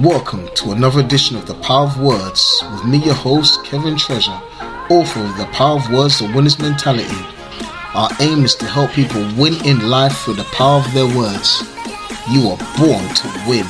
Welcome 0.00 0.50
to 0.56 0.72
another 0.72 1.00
edition 1.00 1.38
of 1.38 1.46
The 1.46 1.54
Power 1.54 1.86
of 1.86 1.98
Words 1.98 2.62
with 2.70 2.84
me, 2.84 2.98
your 2.98 3.14
host, 3.14 3.64
Kevin 3.64 3.96
Treasure, 3.96 4.38
author 4.90 5.20
of 5.20 5.38
The 5.38 5.48
Power 5.52 5.78
of 5.78 5.90
Words, 5.90 6.18
The 6.18 6.30
Winner's 6.34 6.58
Mentality. 6.58 7.16
Our 7.94 8.10
aim 8.20 8.44
is 8.44 8.54
to 8.56 8.66
help 8.66 8.90
people 8.90 9.22
win 9.38 9.54
in 9.64 9.88
life 9.88 10.18
through 10.18 10.34
the 10.34 10.44
power 10.52 10.80
of 10.80 10.92
their 10.92 11.06
words. 11.06 11.62
You 12.30 12.46
are 12.50 12.58
born 12.76 13.08
to 13.14 13.44
win. 13.48 13.66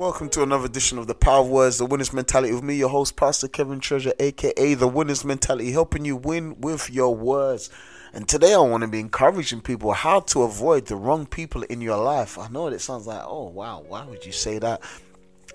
Welcome 0.00 0.28
to 0.30 0.42
another 0.42 0.66
edition 0.66 0.98
of 0.98 1.06
The 1.06 1.14
Power 1.14 1.42
of 1.42 1.48
Words, 1.50 1.78
The 1.78 1.86
Winner's 1.86 2.12
Mentality 2.12 2.52
with 2.52 2.64
me, 2.64 2.74
your 2.74 2.88
host, 2.88 3.14
Pastor 3.14 3.46
Kevin 3.46 3.78
Treasure, 3.78 4.12
aka 4.18 4.74
The 4.74 4.88
Winner's 4.88 5.24
Mentality, 5.24 5.70
helping 5.70 6.04
you 6.04 6.16
win 6.16 6.60
with 6.60 6.90
your 6.90 7.14
words. 7.14 7.70
And 8.14 8.28
today 8.28 8.52
I 8.52 8.58
want 8.58 8.82
to 8.82 8.88
be 8.88 9.00
encouraging 9.00 9.62
people 9.62 9.92
how 9.92 10.20
to 10.20 10.42
avoid 10.42 10.84
the 10.86 10.96
wrong 10.96 11.24
people 11.24 11.62
in 11.62 11.80
your 11.80 11.96
life. 11.96 12.38
I 12.38 12.48
know 12.48 12.66
it 12.66 12.78
sounds 12.80 13.06
like, 13.06 13.22
oh 13.24 13.48
wow, 13.48 13.82
why 13.88 14.04
would 14.04 14.26
you 14.26 14.32
say 14.32 14.58
that? 14.58 14.82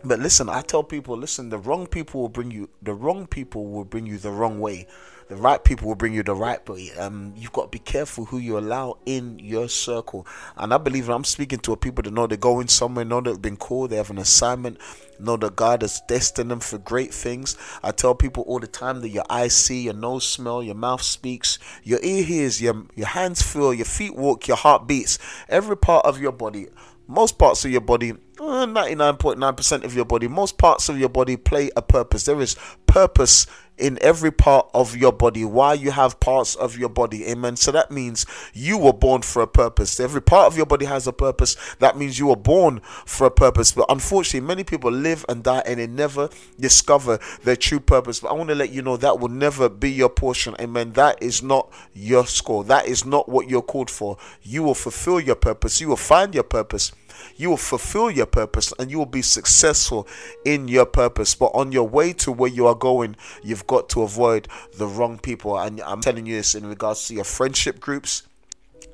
But 0.03 0.19
listen, 0.19 0.49
I 0.49 0.61
tell 0.61 0.83
people, 0.83 1.15
listen, 1.17 1.49
the 1.49 1.59
wrong 1.59 1.85
people 1.85 2.21
will 2.21 2.29
bring 2.29 2.49
you 2.49 2.69
the 2.81 2.95
wrong 2.95 3.27
people 3.27 3.67
will 3.67 3.85
bring 3.85 4.07
you 4.07 4.17
the 4.17 4.31
wrong 4.31 4.59
way 4.59 4.87
the 5.29 5.35
right 5.35 5.63
people 5.63 5.87
will 5.87 5.95
bring 5.95 6.13
you 6.13 6.23
the 6.23 6.33
right 6.33 6.67
way. 6.69 6.91
Um, 6.97 7.33
you've 7.35 7.51
got 7.51 7.63
to 7.63 7.67
be 7.69 7.79
careful 7.79 8.25
who 8.25 8.37
you 8.37 8.57
allow 8.57 8.97
in 9.05 9.39
your 9.39 9.67
circle. 9.67 10.25
And 10.55 10.73
I 10.73 10.77
believe 10.77 11.09
I'm 11.09 11.23
speaking 11.23 11.59
to 11.59 11.75
people 11.75 12.03
that 12.03 12.13
know 12.13 12.27
they're 12.27 12.37
going 12.37 12.67
somewhere, 12.69 13.05
know 13.05 13.21
they've 13.21 13.41
been 13.41 13.57
called, 13.57 13.89
they 13.89 13.97
have 13.97 14.09
an 14.09 14.17
assignment, 14.17 14.77
know 15.19 15.35
that 15.37 15.55
God 15.55 15.81
has 15.81 16.01
destined 16.07 16.51
them 16.51 16.59
for 16.59 16.77
great 16.77 17.13
things. 17.13 17.57
I 17.83 17.91
tell 17.91 18.15
people 18.15 18.43
all 18.43 18.59
the 18.59 18.67
time 18.67 19.01
that 19.01 19.09
your 19.09 19.25
eyes 19.29 19.55
see, 19.55 19.81
your 19.81 19.93
nose 19.93 20.27
smell, 20.27 20.63
your 20.63 20.75
mouth 20.75 21.01
speaks, 21.01 21.59
your 21.83 21.99
ear 22.03 22.23
hears, 22.23 22.61
your 22.61 22.85
your 22.95 23.07
hands 23.07 23.41
feel, 23.41 23.73
your 23.73 23.85
feet 23.85 24.15
walk, 24.15 24.47
your 24.47 24.57
heart 24.57 24.87
beats. 24.87 25.19
Every 25.49 25.77
part 25.77 26.05
of 26.05 26.19
your 26.19 26.31
body 26.31 26.67
most 27.07 27.37
parts 27.37 27.63
of 27.63 27.71
your 27.71 27.81
body, 27.81 28.13
99.9% 28.37 29.71
uh, 29.81 29.85
of 29.85 29.95
your 29.95 30.05
body, 30.05 30.27
most 30.27 30.57
parts 30.57 30.89
of 30.89 30.99
your 30.99 31.09
body 31.09 31.37
play 31.37 31.69
a 31.75 31.81
purpose. 31.81 32.25
There 32.25 32.39
is 32.41 32.55
purpose 32.85 33.47
in 33.77 33.97
every 34.01 34.31
part 34.31 34.69
of 34.73 34.95
your 34.95 35.11
body. 35.11 35.45
Why 35.45 35.73
you 35.73 35.91
have 35.91 36.19
parts 36.19 36.55
of 36.55 36.77
your 36.77 36.89
body. 36.89 37.27
Amen. 37.27 37.55
So 37.55 37.71
that 37.71 37.91
means 37.91 38.25
you 38.53 38.77
were 38.77 38.93
born 38.93 39.21
for 39.21 39.41
a 39.41 39.47
purpose. 39.47 39.99
Every 39.99 40.21
part 40.21 40.47
of 40.47 40.57
your 40.57 40.65
body 40.65 40.85
has 40.85 41.07
a 41.07 41.13
purpose. 41.13 41.55
That 41.79 41.97
means 41.97 42.17
you 42.17 42.27
were 42.27 42.35
born 42.35 42.79
for 43.05 43.27
a 43.27 43.31
purpose. 43.31 43.71
But 43.71 43.85
unfortunately 43.89 44.47
many 44.47 44.63
people 44.63 44.91
live 44.91 45.25
and 45.29 45.43
die 45.43 45.61
and 45.65 45.79
they 45.79 45.87
never 45.87 46.29
discover 46.59 47.19
their 47.43 47.55
true 47.55 47.79
purpose. 47.79 48.19
But 48.19 48.29
i 48.29 48.33
want 48.33 48.49
to 48.49 48.55
let 48.55 48.71
you 48.71 48.81
know 48.81 48.97
that 48.97 49.19
will 49.19 49.29
never 49.29 49.69
be 49.69 49.91
your 49.91 50.09
portion. 50.09 50.55
Amen. 50.59 50.93
That 50.93 51.21
is 51.21 51.43
not 51.43 51.71
your 51.93 52.25
score. 52.25 52.63
That 52.63 52.87
is 52.87 53.05
not 53.05 53.29
what 53.29 53.49
you're 53.49 53.61
called 53.61 53.91
for. 53.91 54.17
You 54.41 54.63
will 54.63 54.75
fulfill 54.75 55.19
your 55.19 55.35
purpose. 55.35 55.79
You 55.79 55.89
will 55.89 55.97
find 55.97 56.33
your 56.33 56.43
purpose 56.43 56.91
you 57.35 57.49
will 57.49 57.57
fulfill 57.57 58.09
your 58.09 58.25
purpose 58.25 58.73
and 58.79 58.91
you 58.91 58.97
will 58.97 59.05
be 59.05 59.21
successful 59.21 60.07
in 60.45 60.67
your 60.67 60.85
purpose. 60.85 61.35
But 61.35 61.51
on 61.53 61.71
your 61.71 61.87
way 61.87 62.13
to 62.13 62.31
where 62.31 62.49
you 62.49 62.67
are 62.67 62.75
going, 62.75 63.15
you've 63.43 63.67
got 63.67 63.89
to 63.89 64.03
avoid 64.03 64.47
the 64.77 64.87
wrong 64.87 65.19
people. 65.19 65.57
And 65.57 65.81
I'm 65.81 66.01
telling 66.01 66.25
you 66.25 66.35
this 66.35 66.55
in 66.55 66.65
regards 66.65 67.07
to 67.07 67.13
your 67.13 67.23
friendship 67.23 67.79
groups 67.79 68.23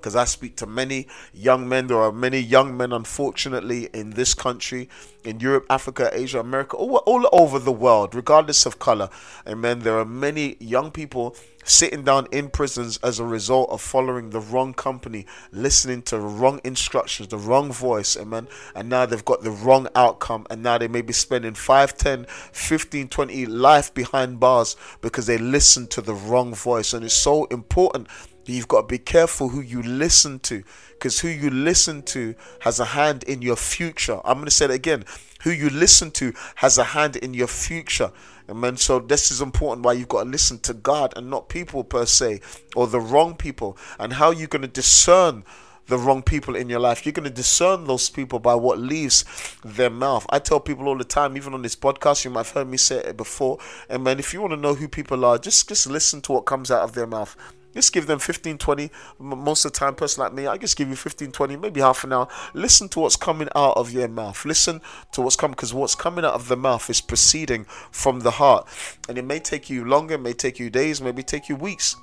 because 0.03 0.17
I 0.17 0.25
speak 0.25 0.57
to 0.57 0.65
many 0.65 1.07
young 1.33 1.69
men. 1.69 1.87
There 1.87 1.97
are 1.97 2.11
many 2.11 2.39
young 2.39 2.75
men, 2.75 2.91
unfortunately, 2.91 3.87
in 3.93 4.09
this 4.09 4.33
country, 4.33 4.89
in 5.23 5.39
Europe, 5.39 5.65
Africa, 5.69 6.09
Asia, 6.11 6.41
America, 6.41 6.75
all, 6.75 6.97
all 6.97 7.29
over 7.31 7.57
the 7.57 7.71
world, 7.71 8.13
regardless 8.13 8.65
of 8.65 8.79
color. 8.79 9.09
Amen. 9.47 9.79
There 9.79 9.97
are 9.97 10.03
many 10.03 10.57
young 10.59 10.91
people 10.91 11.37
sitting 11.63 12.03
down 12.03 12.27
in 12.33 12.49
prisons 12.49 12.97
as 12.97 13.19
a 13.19 13.23
result 13.23 13.69
of 13.69 13.81
following 13.81 14.31
the 14.31 14.41
wrong 14.41 14.73
company, 14.73 15.25
listening 15.53 16.01
to 16.01 16.17
the 16.17 16.21
wrong 16.21 16.59
instructions, 16.65 17.29
the 17.29 17.37
wrong 17.37 17.71
voice, 17.71 18.17
amen. 18.17 18.49
And 18.75 18.89
now 18.89 19.05
they've 19.05 19.23
got 19.23 19.43
the 19.43 19.51
wrong 19.51 19.87
outcome, 19.95 20.45
and 20.49 20.61
now 20.61 20.77
they 20.77 20.89
may 20.89 21.01
be 21.01 21.13
spending 21.13 21.53
5, 21.53 21.97
10, 21.97 22.25
15, 22.25 23.07
20 23.07 23.45
life 23.45 23.93
behind 23.93 24.41
bars 24.41 24.75
because 24.99 25.25
they 25.25 25.37
listened 25.37 25.89
to 25.91 26.01
the 26.01 26.13
wrong 26.13 26.53
voice. 26.53 26.93
And 26.93 27.05
it's 27.05 27.13
so 27.13 27.45
important 27.45 28.09
You've 28.45 28.67
got 28.67 28.81
to 28.81 28.87
be 28.87 28.97
careful 28.97 29.49
who 29.49 29.61
you 29.61 29.81
listen 29.81 30.39
to 30.39 30.63
because 30.89 31.19
who 31.19 31.29
you 31.29 31.49
listen 31.49 32.03
to 32.03 32.35
has 32.59 32.79
a 32.79 32.85
hand 32.85 33.23
in 33.23 33.41
your 33.41 33.55
future. 33.55 34.19
I'm 34.25 34.35
going 34.35 34.45
to 34.45 34.51
say 34.51 34.65
it 34.65 34.71
again. 34.71 35.05
Who 35.43 35.51
you 35.51 35.69
listen 35.69 36.11
to 36.11 36.33
has 36.55 36.77
a 36.77 36.83
hand 36.83 37.15
in 37.17 37.33
your 37.33 37.47
future. 37.47 38.11
Amen. 38.49 38.77
So 38.77 38.99
this 38.99 39.31
is 39.31 39.41
important 39.41 39.85
why 39.85 39.93
you've 39.93 40.09
got 40.09 40.23
to 40.23 40.29
listen 40.29 40.59
to 40.59 40.73
God 40.73 41.13
and 41.15 41.29
not 41.29 41.49
people 41.49 41.83
per 41.83 42.05
se 42.05 42.41
or 42.75 42.87
the 42.87 42.99
wrong 42.99 43.35
people. 43.35 43.77
And 43.99 44.13
how 44.13 44.31
you're 44.31 44.47
going 44.47 44.61
to 44.63 44.67
discern 44.67 45.43
the 45.87 45.97
wrong 45.97 46.21
people 46.21 46.55
in 46.55 46.69
your 46.69 46.79
life. 46.79 47.05
You're 47.05 47.13
going 47.13 47.25
to 47.25 47.29
discern 47.29 47.85
those 47.85 48.09
people 48.09 48.39
by 48.39 48.55
what 48.55 48.79
leaves 48.79 49.25
their 49.63 49.89
mouth. 49.89 50.25
I 50.29 50.39
tell 50.39 50.59
people 50.59 50.87
all 50.87 50.97
the 50.97 51.03
time, 51.03 51.35
even 51.35 51.53
on 51.53 51.61
this 51.61 51.75
podcast, 51.75 52.23
you 52.23 52.31
might 52.31 52.45
have 52.45 52.51
heard 52.51 52.69
me 52.69 52.77
say 52.77 52.97
it 52.97 53.17
before. 53.17 53.59
And 53.89 54.03
man, 54.03 54.19
if 54.19 54.33
you 54.33 54.41
want 54.41 54.51
to 54.51 54.57
know 54.57 54.75
who 54.75 54.87
people 54.87 55.25
are, 55.25 55.37
just 55.37 55.67
just 55.67 55.87
listen 55.87 56.21
to 56.21 56.31
what 56.31 56.41
comes 56.41 56.71
out 56.71 56.83
of 56.83 56.93
their 56.93 57.07
mouth. 57.07 57.35
Just 57.73 57.93
give 57.93 58.07
them 58.07 58.19
15, 58.19 58.57
20. 58.57 58.91
Most 59.19 59.65
of 59.65 59.73
the 59.73 59.79
time, 59.79 59.95
person 59.95 60.23
like 60.23 60.33
me, 60.33 60.47
I 60.47 60.57
just 60.57 60.77
give 60.77 60.89
you 60.89 60.95
15, 60.95 61.31
20, 61.31 61.57
maybe 61.57 61.81
half 61.81 62.03
an 62.03 62.13
hour. 62.13 62.27
Listen 62.53 62.87
to 62.89 62.99
what's 62.99 63.15
coming 63.15 63.49
out 63.55 63.77
of 63.77 63.91
your 63.91 64.07
mouth. 64.07 64.45
Listen 64.45 64.81
to 65.11 65.21
what's 65.21 65.35
coming, 65.35 65.53
because 65.53 65.73
what's 65.73 65.95
coming 65.95 66.23
out 66.25 66.33
of 66.33 66.47
the 66.47 66.57
mouth 66.57 66.89
is 66.89 67.01
proceeding 67.01 67.65
from 67.91 68.19
the 68.21 68.31
heart. 68.31 68.67
And 69.09 69.17
it 69.17 69.25
may 69.25 69.39
take 69.39 69.69
you 69.69 69.85
longer, 69.85 70.17
may 70.17 70.33
take 70.33 70.59
you 70.59 70.69
days, 70.69 71.01
maybe 71.01 71.23
take 71.23 71.49
you 71.49 71.55
weeks. 71.55 71.95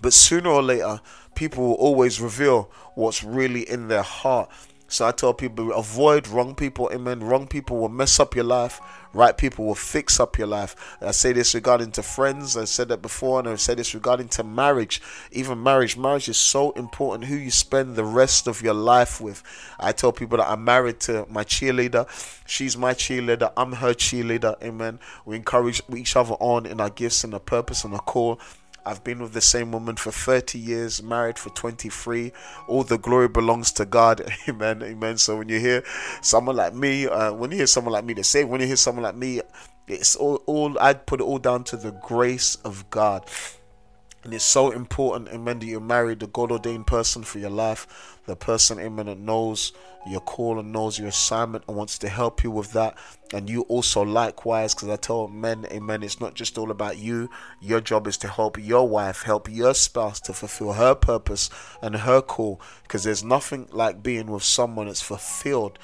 But 0.00 0.12
sooner 0.12 0.50
or 0.50 0.62
later, 0.62 1.00
people 1.34 1.64
will 1.64 1.74
always 1.74 2.20
reveal 2.20 2.70
what's 2.94 3.22
really 3.22 3.68
in 3.68 3.88
their 3.88 4.02
heart. 4.02 4.50
So 4.92 5.06
I 5.06 5.12
tell 5.12 5.32
people 5.32 5.72
avoid 5.72 6.28
wrong 6.28 6.54
people. 6.54 6.90
Amen. 6.92 7.20
Wrong 7.20 7.46
people 7.46 7.78
will 7.78 7.88
mess 7.88 8.20
up 8.20 8.34
your 8.34 8.44
life. 8.44 8.78
Right 9.14 9.34
people 9.34 9.64
will 9.64 9.74
fix 9.74 10.20
up 10.20 10.36
your 10.36 10.46
life. 10.46 10.76
I 11.00 11.12
say 11.12 11.32
this 11.32 11.54
regarding 11.54 11.92
to 11.92 12.02
friends. 12.02 12.58
I 12.58 12.64
said 12.66 12.88
that 12.88 13.00
before, 13.00 13.38
and 13.38 13.48
I 13.48 13.56
said 13.56 13.78
this 13.78 13.94
regarding 13.94 14.28
to 14.28 14.44
marriage. 14.44 15.00
Even 15.30 15.62
marriage. 15.62 15.96
Marriage 15.96 16.28
is 16.28 16.36
so 16.36 16.72
important. 16.72 17.30
Who 17.30 17.36
you 17.36 17.50
spend 17.50 17.96
the 17.96 18.04
rest 18.04 18.46
of 18.46 18.60
your 18.60 18.74
life 18.74 19.18
with. 19.18 19.42
I 19.80 19.92
tell 19.92 20.12
people 20.12 20.36
that 20.36 20.50
I'm 20.50 20.62
married 20.62 21.00
to 21.00 21.24
my 21.30 21.44
cheerleader. 21.44 22.06
She's 22.46 22.76
my 22.76 22.92
cheerleader. 22.92 23.50
I'm 23.56 23.72
her 23.72 23.94
cheerleader. 23.94 24.62
Amen. 24.62 25.00
We 25.24 25.36
encourage 25.36 25.80
each 25.96 26.16
other 26.16 26.34
on 26.34 26.66
in 26.66 26.82
our 26.82 26.90
gifts 26.90 27.24
and 27.24 27.32
our 27.32 27.40
purpose 27.40 27.84
and 27.84 27.94
our 27.94 28.00
call. 28.00 28.38
I've 28.84 29.04
been 29.04 29.20
with 29.20 29.32
the 29.32 29.40
same 29.40 29.72
woman 29.72 29.96
for 29.96 30.10
30 30.10 30.58
years, 30.58 31.02
married 31.02 31.38
for 31.38 31.50
23. 31.50 32.32
All 32.66 32.82
the 32.82 32.98
glory 32.98 33.28
belongs 33.28 33.72
to 33.72 33.84
God. 33.84 34.22
Amen. 34.48 34.82
Amen. 34.82 35.18
So 35.18 35.38
when 35.38 35.48
you 35.48 35.60
hear 35.60 35.84
someone 36.20 36.56
like 36.56 36.74
me, 36.74 37.06
uh, 37.06 37.32
when 37.32 37.50
you 37.50 37.58
hear 37.58 37.66
someone 37.66 37.92
like 37.92 38.04
me 38.04 38.14
to 38.14 38.24
say, 38.24 38.44
when 38.44 38.60
you 38.60 38.66
hear 38.66 38.76
someone 38.76 39.04
like 39.04 39.16
me, 39.16 39.40
it's 39.86 40.16
all, 40.16 40.42
all 40.46 40.78
I'd 40.78 41.06
put 41.06 41.20
it 41.20 41.24
all 41.24 41.38
down 41.38 41.64
to 41.64 41.76
the 41.76 41.92
grace 41.92 42.56
of 42.64 42.88
God. 42.90 43.28
And 44.24 44.32
it's 44.32 44.44
so 44.44 44.70
important, 44.70 45.30
amen, 45.30 45.58
that 45.58 45.66
you 45.66 45.80
marry 45.80 46.14
the 46.14 46.28
God 46.28 46.52
ordained 46.52 46.86
person 46.86 47.24
for 47.24 47.40
your 47.40 47.50
life, 47.50 48.20
the 48.26 48.36
person, 48.36 48.78
amen, 48.78 49.06
that 49.06 49.18
knows 49.18 49.72
your 50.06 50.20
call 50.20 50.58
and 50.58 50.72
knows 50.72 50.98
your 50.98 51.08
assignment 51.08 51.64
and 51.68 51.76
wants 51.76 51.98
to 51.98 52.08
help 52.08 52.42
you 52.42 52.50
with 52.50 52.72
that. 52.72 52.96
And 53.32 53.48
you 53.48 53.62
also 53.62 54.02
likewise, 54.02 54.74
because 54.74 54.88
I 54.88 54.96
tell 54.96 55.28
men, 55.28 55.66
amen, 55.70 56.02
it's 56.02 56.20
not 56.20 56.34
just 56.34 56.58
all 56.58 56.70
about 56.70 56.98
you. 56.98 57.30
Your 57.60 57.80
job 57.80 58.06
is 58.06 58.16
to 58.18 58.28
help 58.28 58.58
your 58.58 58.88
wife, 58.88 59.22
help 59.22 59.50
your 59.50 59.74
spouse 59.74 60.20
to 60.22 60.32
fulfill 60.32 60.74
her 60.74 60.94
purpose 60.94 61.50
and 61.80 61.96
her 61.96 62.20
call. 62.20 62.60
Because 62.82 63.04
there's 63.04 63.24
nothing 63.24 63.68
like 63.72 64.02
being 64.02 64.26
with 64.26 64.42
someone 64.42 64.86
that's 64.86 65.02
fulfilled 65.02 65.78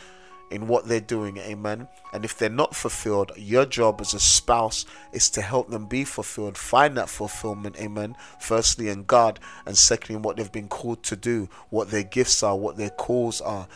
in 0.51 0.67
what 0.67 0.87
they're 0.87 1.01
doing, 1.01 1.37
amen. 1.39 1.89
And 2.13 2.25
if 2.25 2.39
they're 2.39 2.49
not 2.49 2.75
fulfilled, 2.75 3.33
your 3.37 3.67
job 3.67 4.01
as 4.01 4.15
a 4.15 4.21
spouse 4.21 4.87
is 5.13 5.29
to 5.31 5.43
help 5.43 5.69
them 5.69 5.87
be 5.87 6.05
fulfilled, 6.05 6.57
find 6.57 6.97
that 6.97 7.09
fulfillment, 7.09 7.77
amen. 7.79 8.17
Firstly, 8.41 8.89
in 8.89 9.05
God, 9.05 9.41
and 9.67 9.77
secondly, 9.77 10.17
in 10.17 10.23
what 10.23 10.37
they've 10.37 10.51
been 10.51 10.69
called 10.69 11.03
to 11.05 11.17
do, 11.17 11.49
what 11.71 11.91
their 11.91 12.03
gifts 12.03 12.43
are, 12.43 12.57
what 12.57 12.77
their 12.77 12.91
calls 12.91 13.41
are, 13.41 13.69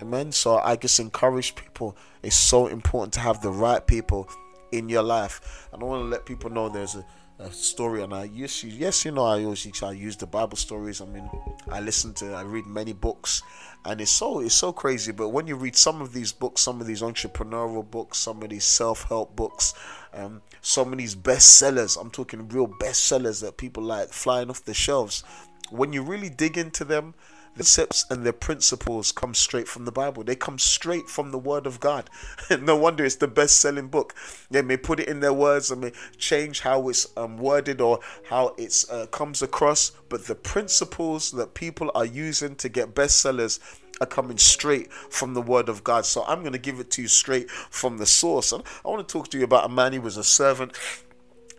amen. 0.00 0.32
So 0.32 0.58
I 0.58 0.76
just 0.76 1.00
encourage 1.00 1.54
people, 1.54 1.96
it's 2.22 2.36
so 2.36 2.66
important 2.66 3.14
to 3.14 3.20
have 3.20 3.42
the 3.42 3.50
right 3.50 3.86
people 3.86 4.28
in 4.72 4.88
your 4.88 5.02
life. 5.02 5.68
And 5.72 5.82
I 5.82 5.86
want 5.86 6.02
to 6.02 6.08
let 6.08 6.26
people 6.26 6.50
know 6.50 6.68
there's 6.68 6.94
a 6.94 7.04
a 7.38 7.50
story 7.52 8.02
and 8.02 8.14
I 8.14 8.24
yes 8.24 8.64
yes 8.64 9.04
you 9.04 9.10
know 9.10 9.24
I 9.24 9.44
always 9.44 9.82
I 9.82 9.92
use 9.92 10.16
the 10.16 10.26
Bible 10.26 10.56
stories 10.56 11.02
I 11.02 11.04
mean 11.04 11.28
I 11.70 11.80
listen 11.80 12.14
to 12.14 12.32
I 12.32 12.42
read 12.42 12.66
many 12.66 12.94
books 12.94 13.42
and 13.84 14.00
it's 14.00 14.10
so 14.10 14.40
it's 14.40 14.54
so 14.54 14.72
crazy 14.72 15.12
but 15.12 15.28
when 15.28 15.46
you 15.46 15.54
read 15.54 15.76
some 15.76 16.00
of 16.00 16.14
these 16.14 16.32
books 16.32 16.62
some 16.62 16.80
of 16.80 16.86
these 16.86 17.02
entrepreneurial 17.02 17.88
books 17.88 18.16
some 18.18 18.42
of 18.42 18.48
these 18.48 18.64
self-help 18.64 19.36
books 19.36 19.74
um, 20.14 20.40
some 20.62 20.92
of 20.92 20.98
these 20.98 21.14
bestsellers 21.14 22.00
I'm 22.00 22.10
talking 22.10 22.48
real 22.48 22.68
bestsellers 22.68 23.42
that 23.42 23.58
people 23.58 23.82
like 23.82 24.08
flying 24.08 24.48
off 24.48 24.64
the 24.64 24.72
shelves 24.72 25.22
when 25.70 25.92
you 25.92 26.02
really 26.02 26.30
dig 26.30 26.56
into 26.56 26.84
them 26.84 27.14
the 27.56 27.64
concepts 27.76 28.06
and 28.10 28.24
the 28.24 28.32
principles 28.32 29.12
come 29.12 29.34
straight 29.34 29.68
from 29.68 29.84
the 29.84 29.92
Bible. 29.92 30.24
They 30.24 30.36
come 30.36 30.58
straight 30.58 31.08
from 31.08 31.30
the 31.30 31.38
Word 31.38 31.66
of 31.66 31.80
God. 31.80 32.08
no 32.60 32.76
wonder 32.76 33.04
it's 33.04 33.16
the 33.16 33.28
best 33.28 33.60
selling 33.60 33.88
book. 33.88 34.14
They 34.50 34.62
may 34.62 34.76
put 34.76 35.00
it 35.00 35.08
in 35.08 35.20
their 35.20 35.32
words 35.32 35.70
and 35.70 35.80
may 35.80 35.92
change 36.16 36.60
how 36.60 36.88
it's 36.88 37.06
um, 37.16 37.36
worded 37.36 37.80
or 37.80 38.00
how 38.28 38.54
it 38.56 38.84
uh, 38.90 39.06
comes 39.06 39.42
across, 39.42 39.90
but 40.08 40.26
the 40.26 40.34
principles 40.34 41.32
that 41.32 41.54
people 41.54 41.90
are 41.94 42.06
using 42.06 42.54
to 42.56 42.68
get 42.68 42.94
bestsellers 42.94 43.58
are 44.00 44.06
coming 44.06 44.38
straight 44.38 44.92
from 44.92 45.34
the 45.34 45.42
word 45.42 45.68
of 45.68 45.82
God. 45.82 46.06
So 46.06 46.24
I'm 46.24 46.40
going 46.40 46.52
to 46.52 46.58
give 46.58 46.80
it 46.80 46.90
to 46.92 47.02
you 47.02 47.08
straight 47.08 47.50
from 47.50 47.98
the 47.98 48.06
source. 48.06 48.52
And 48.52 48.62
I 48.84 48.88
want 48.88 49.06
to 49.06 49.12
talk 49.12 49.28
to 49.30 49.38
you 49.38 49.44
about 49.44 49.64
a 49.64 49.68
man, 49.68 49.92
he 49.92 49.98
was 49.98 50.16
a 50.16 50.24
servant 50.24 50.76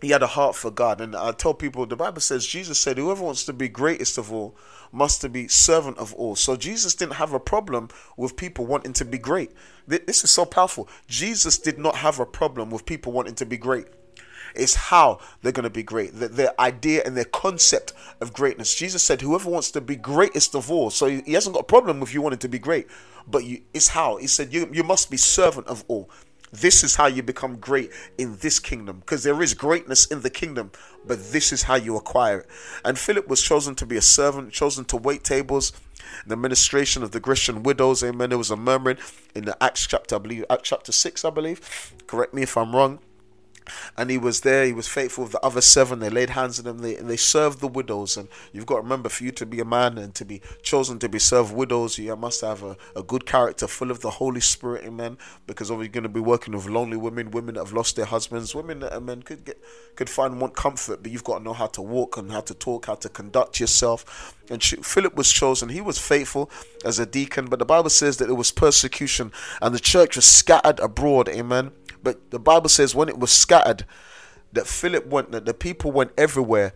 he 0.00 0.10
had 0.10 0.22
a 0.22 0.28
heart 0.28 0.54
for 0.54 0.70
God. 0.70 1.00
And 1.00 1.16
I 1.16 1.32
tell 1.32 1.54
people 1.54 1.86
the 1.86 1.96
Bible 1.96 2.20
says 2.20 2.46
Jesus 2.46 2.78
said, 2.78 2.98
Whoever 2.98 3.24
wants 3.24 3.44
to 3.46 3.52
be 3.52 3.68
greatest 3.68 4.18
of 4.18 4.32
all 4.32 4.56
must 4.92 5.30
be 5.32 5.48
servant 5.48 5.98
of 5.98 6.14
all. 6.14 6.36
So 6.36 6.56
Jesus 6.56 6.94
didn't 6.94 7.14
have 7.14 7.32
a 7.32 7.40
problem 7.40 7.88
with 8.16 8.36
people 8.36 8.66
wanting 8.66 8.92
to 8.94 9.04
be 9.04 9.18
great. 9.18 9.52
This 9.86 10.24
is 10.24 10.30
so 10.30 10.44
powerful. 10.44 10.88
Jesus 11.06 11.58
did 11.58 11.78
not 11.78 11.96
have 11.96 12.20
a 12.20 12.26
problem 12.26 12.70
with 12.70 12.86
people 12.86 13.12
wanting 13.12 13.34
to 13.36 13.46
be 13.46 13.56
great. 13.56 13.86
It's 14.54 14.74
how 14.74 15.20
they're 15.42 15.52
going 15.52 15.64
to 15.64 15.70
be 15.70 15.82
great, 15.82 16.14
the, 16.14 16.28
their 16.28 16.58
idea 16.58 17.02
and 17.04 17.16
their 17.16 17.24
concept 17.24 17.92
of 18.20 18.32
greatness. 18.32 18.74
Jesus 18.74 19.02
said, 19.02 19.20
Whoever 19.20 19.50
wants 19.50 19.70
to 19.72 19.80
be 19.80 19.94
greatest 19.94 20.54
of 20.54 20.70
all. 20.70 20.90
So 20.90 21.06
he 21.06 21.32
hasn't 21.32 21.54
got 21.54 21.60
a 21.60 21.64
problem 21.64 22.00
with 22.00 22.14
you 22.14 22.22
wanting 22.22 22.38
to 22.40 22.48
be 22.48 22.58
great, 22.58 22.86
but 23.26 23.44
you, 23.44 23.60
it's 23.74 23.88
how. 23.88 24.16
He 24.16 24.26
said, 24.26 24.52
you, 24.52 24.68
you 24.72 24.82
must 24.82 25.10
be 25.10 25.16
servant 25.16 25.66
of 25.66 25.84
all. 25.88 26.10
This 26.52 26.82
is 26.82 26.96
how 26.96 27.06
you 27.06 27.22
become 27.22 27.56
great 27.56 27.90
in 28.16 28.36
this 28.38 28.58
kingdom 28.58 29.00
because 29.00 29.22
there 29.22 29.40
is 29.42 29.54
greatness 29.54 30.06
in 30.06 30.22
the 30.22 30.30
kingdom, 30.30 30.72
but 31.06 31.32
this 31.32 31.52
is 31.52 31.64
how 31.64 31.74
you 31.74 31.96
acquire 31.96 32.40
it. 32.40 32.46
And 32.84 32.98
Philip 32.98 33.28
was 33.28 33.42
chosen 33.42 33.74
to 33.76 33.86
be 33.86 33.96
a 33.96 34.02
servant, 34.02 34.52
chosen 34.52 34.84
to 34.86 34.96
wait 34.96 35.24
tables, 35.24 35.72
the 36.26 36.32
administration 36.32 37.02
of 37.02 37.10
the 37.10 37.20
Grecian 37.20 37.62
widows. 37.62 38.02
Amen. 38.02 38.30
There 38.30 38.38
was 38.38 38.50
a 38.50 38.56
murmuring 38.56 38.98
in 39.34 39.44
the 39.44 39.62
Acts 39.62 39.86
chapter, 39.86 40.16
I 40.16 40.18
believe, 40.18 40.44
Acts 40.48 40.68
chapter 40.68 40.92
6, 40.92 41.24
I 41.24 41.30
believe. 41.30 41.94
Correct 42.06 42.32
me 42.32 42.42
if 42.42 42.56
I'm 42.56 42.74
wrong 42.74 43.00
and 43.96 44.10
he 44.10 44.18
was 44.18 44.40
there. 44.42 44.64
He 44.64 44.72
was 44.72 44.88
faithful 44.88 45.24
with 45.24 45.32
the 45.32 45.44
other 45.44 45.60
seven. 45.60 46.00
They 46.00 46.10
laid 46.10 46.30
hands 46.30 46.58
on 46.58 46.66
him. 46.66 46.78
They 46.78 46.96
and 46.96 47.08
they 47.08 47.16
served 47.16 47.60
the 47.60 47.68
widows. 47.68 48.16
And 48.16 48.28
you've 48.52 48.66
got 48.66 48.76
to 48.76 48.82
remember, 48.82 49.08
for 49.08 49.24
you 49.24 49.32
to 49.32 49.46
be 49.46 49.60
a 49.60 49.64
man 49.64 49.98
and 49.98 50.14
to 50.14 50.24
be 50.24 50.42
chosen 50.62 50.98
to 51.00 51.08
be 51.08 51.18
served 51.18 51.52
widows, 51.52 51.98
you 51.98 52.14
must 52.16 52.40
have 52.40 52.62
a, 52.62 52.76
a 52.96 53.02
good 53.02 53.26
character, 53.26 53.66
full 53.66 53.90
of 53.90 54.00
the 54.00 54.10
Holy 54.10 54.40
Spirit, 54.40 54.84
amen. 54.84 55.18
Because 55.46 55.70
obviously, 55.70 55.88
you're 55.88 56.02
going 56.02 56.02
to 56.02 56.08
be 56.08 56.20
working 56.20 56.54
with 56.54 56.66
lonely 56.66 56.96
women, 56.96 57.30
women 57.30 57.54
that 57.54 57.64
have 57.64 57.72
lost 57.72 57.96
their 57.96 58.06
husbands, 58.06 58.54
women 58.54 58.80
that 58.80 59.02
men 59.02 59.22
could 59.22 59.44
get 59.44 59.58
could 59.98 60.08
find 60.08 60.40
want 60.40 60.54
comfort, 60.54 61.02
but 61.02 61.10
you've 61.10 61.24
got 61.24 61.38
to 61.38 61.44
know 61.44 61.52
how 61.52 61.66
to 61.66 61.82
walk 61.82 62.16
and 62.16 62.30
how 62.30 62.40
to 62.40 62.54
talk, 62.54 62.86
how 62.86 62.94
to 62.94 63.08
conduct 63.08 63.58
yourself. 63.58 64.32
And 64.48 64.62
Philip 64.62 65.16
was 65.16 65.32
chosen. 65.32 65.70
He 65.70 65.80
was 65.80 65.98
faithful 65.98 66.50
as 66.84 67.00
a 67.00 67.06
deacon, 67.06 67.46
but 67.46 67.58
the 67.58 67.64
Bible 67.64 67.90
says 67.90 68.16
that 68.18 68.30
it 68.30 68.34
was 68.34 68.52
persecution, 68.52 69.32
and 69.60 69.74
the 69.74 69.80
church 69.80 70.14
was 70.14 70.24
scattered 70.24 70.78
abroad, 70.78 71.28
amen. 71.28 71.72
But 72.02 72.30
the 72.30 72.38
Bible 72.38 72.68
says 72.68 72.94
when 72.94 73.08
it 73.08 73.18
was 73.18 73.30
scattered, 73.30 73.84
that 74.52 74.66
Philip 74.66 75.06
went, 75.06 75.32
that 75.32 75.44
the 75.44 75.54
people 75.54 75.92
went 75.92 76.12
everywhere 76.16 76.72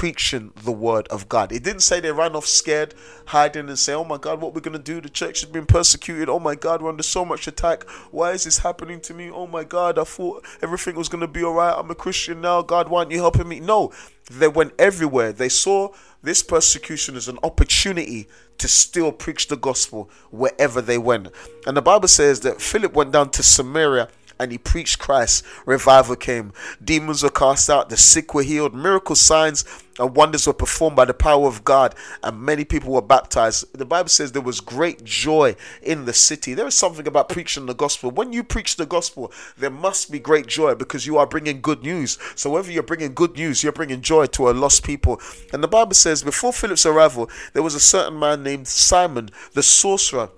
preaching 0.00 0.52
the 0.64 0.72
word 0.72 1.06
of 1.08 1.28
God. 1.28 1.52
It 1.52 1.62
didn't 1.62 1.82
say 1.82 2.00
they 2.00 2.12
ran 2.12 2.34
off 2.34 2.46
scared, 2.46 2.94
hiding 3.26 3.68
and 3.68 3.78
say, 3.78 3.92
Oh 3.92 4.04
my 4.04 4.16
God, 4.16 4.40
what 4.40 4.54
we're 4.54 4.62
gonna 4.62 4.78
do? 4.78 5.00
The 5.00 5.10
church 5.10 5.40
has 5.42 5.50
been 5.50 5.66
persecuted. 5.66 6.28
Oh 6.28 6.38
my 6.38 6.54
God, 6.54 6.80
we're 6.80 6.88
under 6.88 7.02
so 7.02 7.24
much 7.24 7.46
attack. 7.46 7.88
Why 8.10 8.32
is 8.32 8.44
this 8.44 8.58
happening 8.58 9.00
to 9.02 9.14
me? 9.14 9.30
Oh 9.30 9.46
my 9.46 9.64
God, 9.64 9.98
I 9.98 10.04
thought 10.04 10.44
everything 10.62 10.96
was 10.96 11.10
gonna 11.10 11.28
be 11.28 11.44
alright. 11.44 11.74
I'm 11.76 11.90
a 11.90 11.94
Christian 11.94 12.40
now. 12.40 12.62
God, 12.62 12.88
why 12.88 13.00
aren't 13.00 13.10
you 13.10 13.18
helping 13.18 13.48
me? 13.48 13.60
No, 13.60 13.92
they 14.30 14.48
went 14.48 14.72
everywhere. 14.78 15.32
They 15.32 15.48
saw 15.50 15.92
this 16.22 16.42
persecution 16.42 17.16
as 17.16 17.28
an 17.28 17.38
opportunity 17.42 18.28
to 18.58 18.68
still 18.68 19.12
preach 19.12 19.48
the 19.48 19.56
gospel 19.56 20.10
wherever 20.30 20.80
they 20.80 20.98
went. 20.98 21.28
And 21.66 21.76
the 21.76 21.82
Bible 21.82 22.08
says 22.08 22.40
that 22.40 22.60
Philip 22.60 22.92
went 22.92 23.12
down 23.12 23.30
to 23.30 23.42
Samaria 23.42 24.08
and 24.40 24.50
he 24.50 24.58
preached 24.58 24.98
Christ, 24.98 25.44
revival 25.66 26.16
came. 26.16 26.52
Demons 26.82 27.22
were 27.22 27.30
cast 27.30 27.68
out, 27.68 27.90
the 27.90 27.96
sick 27.98 28.32
were 28.32 28.42
healed, 28.42 28.74
miracle 28.74 29.14
signs 29.14 29.66
and 29.98 30.16
wonders 30.16 30.46
were 30.46 30.54
performed 30.54 30.96
by 30.96 31.04
the 31.04 31.12
power 31.12 31.46
of 31.46 31.62
God, 31.62 31.94
and 32.22 32.40
many 32.40 32.64
people 32.64 32.92
were 32.92 33.02
baptized. 33.02 33.76
The 33.76 33.84
Bible 33.84 34.08
says 34.08 34.32
there 34.32 34.40
was 34.40 34.60
great 34.60 35.04
joy 35.04 35.56
in 35.82 36.06
the 36.06 36.14
city. 36.14 36.54
There 36.54 36.66
is 36.66 36.74
something 36.74 37.06
about 37.06 37.28
preaching 37.28 37.66
the 37.66 37.74
gospel. 37.74 38.10
When 38.10 38.32
you 38.32 38.42
preach 38.42 38.76
the 38.76 38.86
gospel, 38.86 39.30
there 39.58 39.70
must 39.70 40.10
be 40.10 40.18
great 40.18 40.46
joy 40.46 40.74
because 40.74 41.06
you 41.06 41.18
are 41.18 41.26
bringing 41.26 41.60
good 41.60 41.82
news. 41.82 42.18
So, 42.34 42.50
whether 42.50 42.72
you're 42.72 42.82
bringing 42.82 43.12
good 43.12 43.36
news, 43.36 43.62
you're 43.62 43.72
bringing 43.72 44.00
joy 44.00 44.26
to 44.26 44.48
a 44.48 44.52
lost 44.52 44.84
people. 44.84 45.20
And 45.52 45.62
the 45.62 45.68
Bible 45.68 45.94
says 45.94 46.22
before 46.22 46.54
Philip's 46.54 46.86
arrival, 46.86 47.28
there 47.52 47.62
was 47.62 47.74
a 47.74 47.80
certain 47.80 48.18
man 48.18 48.42
named 48.42 48.68
Simon 48.68 49.28
the 49.52 49.62
sorcerer 49.62 50.30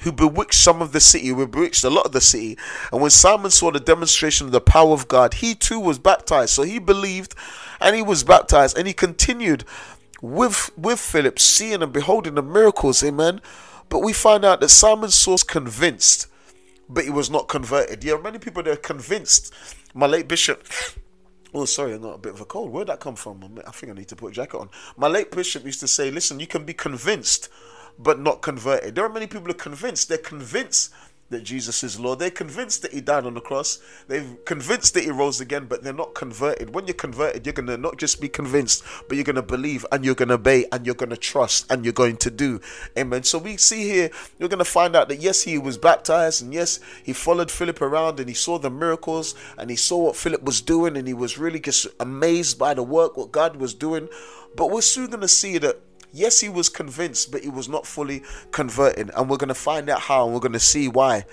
who 0.00 0.12
bewitched 0.12 0.54
some 0.54 0.82
of 0.82 0.92
the 0.92 1.00
city, 1.00 1.28
who 1.28 1.46
bewitched 1.46 1.84
a 1.84 1.90
lot 1.90 2.06
of 2.06 2.12
the 2.12 2.20
city. 2.20 2.58
And 2.92 3.00
when 3.00 3.10
Simon 3.10 3.50
saw 3.50 3.70
the 3.70 3.80
demonstration 3.80 4.46
of 4.46 4.52
the 4.52 4.60
power 4.60 4.92
of 4.92 5.08
God, 5.08 5.34
he 5.34 5.54
too 5.54 5.80
was 5.80 5.98
baptized. 5.98 6.50
So 6.50 6.62
he 6.62 6.78
believed 6.78 7.34
and 7.80 7.94
he 7.94 8.02
was 8.02 8.24
baptized 8.24 8.76
and 8.76 8.86
he 8.86 8.92
continued 8.92 9.64
with 10.22 10.70
with 10.76 11.00
Philip, 11.00 11.38
seeing 11.38 11.82
and 11.82 11.92
beholding 11.92 12.34
the 12.34 12.42
miracles, 12.42 13.02
amen. 13.02 13.40
But 13.88 14.00
we 14.00 14.12
find 14.12 14.44
out 14.44 14.60
that 14.60 14.68
Simon 14.68 15.10
saw 15.10 15.36
convinced, 15.38 16.26
but 16.88 17.04
he 17.04 17.10
was 17.10 17.30
not 17.30 17.48
converted. 17.48 18.04
Yeah, 18.04 18.18
many 18.22 18.38
people 18.38 18.62
they're 18.62 18.76
convinced. 18.76 19.52
My 19.94 20.06
late 20.06 20.28
bishop 20.28 20.66
Oh, 21.52 21.64
sorry, 21.64 21.94
I 21.94 21.98
got 21.98 22.14
a 22.14 22.18
bit 22.18 22.32
of 22.32 22.40
a 22.40 22.44
cold. 22.44 22.70
Where'd 22.70 22.86
that 22.88 23.00
come 23.00 23.16
from? 23.16 23.58
I 23.66 23.72
think 23.72 23.90
I 23.90 23.96
need 23.96 24.06
to 24.08 24.16
put 24.16 24.28
a 24.28 24.34
jacket 24.34 24.56
on. 24.56 24.70
My 24.96 25.08
late 25.08 25.32
bishop 25.32 25.64
used 25.64 25.80
to 25.80 25.88
say, 25.88 26.08
listen, 26.10 26.38
you 26.38 26.46
can 26.46 26.64
be 26.64 26.74
convinced 26.74 27.48
but 28.02 28.18
not 28.18 28.42
converted. 28.42 28.94
There 28.94 29.04
are 29.04 29.12
many 29.12 29.26
people 29.26 29.46
who 29.46 29.50
are 29.50 29.54
convinced. 29.54 30.08
They're 30.08 30.18
convinced 30.18 30.92
that 31.30 31.44
Jesus 31.44 31.84
is 31.84 31.98
Lord. 31.98 32.18
They're 32.18 32.30
convinced 32.30 32.82
that 32.82 32.92
He 32.92 33.00
died 33.00 33.24
on 33.24 33.34
the 33.34 33.40
cross. 33.40 33.78
They've 34.08 34.36
convinced 34.44 34.94
that 34.94 35.04
He 35.04 35.10
rose 35.10 35.40
again, 35.40 35.66
but 35.66 35.82
they're 35.82 35.92
not 35.92 36.14
converted. 36.14 36.74
When 36.74 36.86
you're 36.86 36.94
converted, 36.94 37.46
you're 37.46 37.52
going 37.52 37.68
to 37.68 37.76
not 37.76 37.98
just 37.98 38.20
be 38.20 38.28
convinced, 38.28 38.82
but 39.06 39.14
you're 39.16 39.24
going 39.24 39.36
to 39.36 39.42
believe 39.42 39.86
and 39.92 40.04
you're 40.04 40.16
going 40.16 40.28
to 40.28 40.34
obey 40.34 40.66
and 40.72 40.84
you're 40.84 40.94
going 40.94 41.10
to 41.10 41.16
trust 41.16 41.70
and 41.70 41.84
you're 41.84 41.92
going 41.92 42.16
to 42.18 42.30
do. 42.30 42.60
Amen. 42.98 43.22
So 43.22 43.38
we 43.38 43.56
see 43.56 43.84
here, 43.84 44.10
you're 44.38 44.48
going 44.48 44.58
to 44.58 44.64
find 44.64 44.96
out 44.96 45.08
that 45.08 45.20
yes, 45.20 45.42
He 45.42 45.56
was 45.56 45.78
baptized 45.78 46.42
and 46.42 46.52
yes, 46.52 46.80
He 47.04 47.12
followed 47.12 47.50
Philip 47.50 47.80
around 47.80 48.18
and 48.18 48.28
He 48.28 48.34
saw 48.34 48.58
the 48.58 48.70
miracles 48.70 49.34
and 49.56 49.70
He 49.70 49.76
saw 49.76 49.98
what 49.98 50.16
Philip 50.16 50.42
was 50.42 50.60
doing 50.60 50.96
and 50.96 51.06
He 51.06 51.14
was 51.14 51.38
really 51.38 51.60
just 51.60 51.86
amazed 52.00 52.58
by 52.58 52.74
the 52.74 52.82
work, 52.82 53.16
what 53.16 53.30
God 53.30 53.56
was 53.56 53.72
doing. 53.72 54.08
But 54.56 54.70
we're 54.70 54.80
soon 54.80 55.10
going 55.10 55.20
to 55.20 55.28
see 55.28 55.58
that 55.58 55.80
Yes, 56.12 56.40
he 56.40 56.48
was 56.48 56.68
convinced, 56.68 57.30
but 57.30 57.42
he 57.42 57.48
was 57.48 57.68
not 57.68 57.86
fully 57.86 58.22
converted. 58.50 59.10
And 59.16 59.30
we're 59.30 59.36
going 59.36 59.48
to 59.48 59.54
find 59.54 59.88
out 59.88 60.00
how, 60.00 60.24
and 60.24 60.34
we're 60.34 60.40
going 60.40 60.52
to 60.52 60.60
see 60.60 60.88
why. 60.88 61.24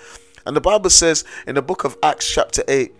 And 0.46 0.56
the 0.56 0.60
Bible 0.60 0.90
says 0.90 1.24
in 1.46 1.56
the 1.56 1.62
book 1.62 1.84
of 1.84 1.96
Acts, 2.02 2.30
chapter 2.30 2.62
8, 2.68 2.94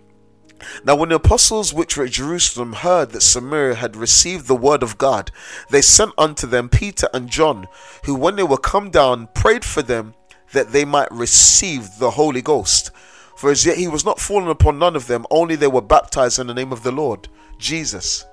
now, 0.83 0.95
when 0.95 1.09
the 1.09 1.15
apostles 1.15 1.73
which 1.73 1.95
were 1.95 2.05
at 2.05 2.11
Jerusalem 2.11 2.73
heard 2.73 3.11
that 3.11 3.21
Samaria 3.21 3.75
had 3.75 3.95
received 3.95 4.47
the 4.47 4.55
word 4.55 4.83
of 4.83 4.97
God, 4.97 5.31
they 5.69 5.81
sent 5.81 6.11
unto 6.17 6.45
them 6.47 6.69
Peter 6.69 7.07
and 7.13 7.29
John, 7.29 7.67
who, 8.05 8.15
when 8.15 8.35
they 8.35 8.43
were 8.43 8.57
come 8.57 8.89
down, 8.89 9.29
prayed 9.33 9.63
for 9.63 9.81
them 9.81 10.15
that 10.51 10.71
they 10.71 10.85
might 10.85 11.11
receive 11.11 11.87
the 11.99 12.11
Holy 12.11 12.41
Ghost. 12.41 12.91
For 13.37 13.51
as 13.51 13.65
yet 13.65 13.77
he 13.77 13.87
was 13.87 14.03
not 14.03 14.19
fallen 14.19 14.49
upon 14.49 14.79
none 14.79 14.95
of 14.95 15.07
them, 15.07 15.25
only 15.31 15.55
they 15.55 15.67
were 15.67 15.81
baptized 15.81 16.39
in 16.39 16.47
the 16.47 16.53
name 16.53 16.73
of 16.73 16.83
the 16.83 16.91
Lord 16.91 17.29
Jesus. 17.57 18.25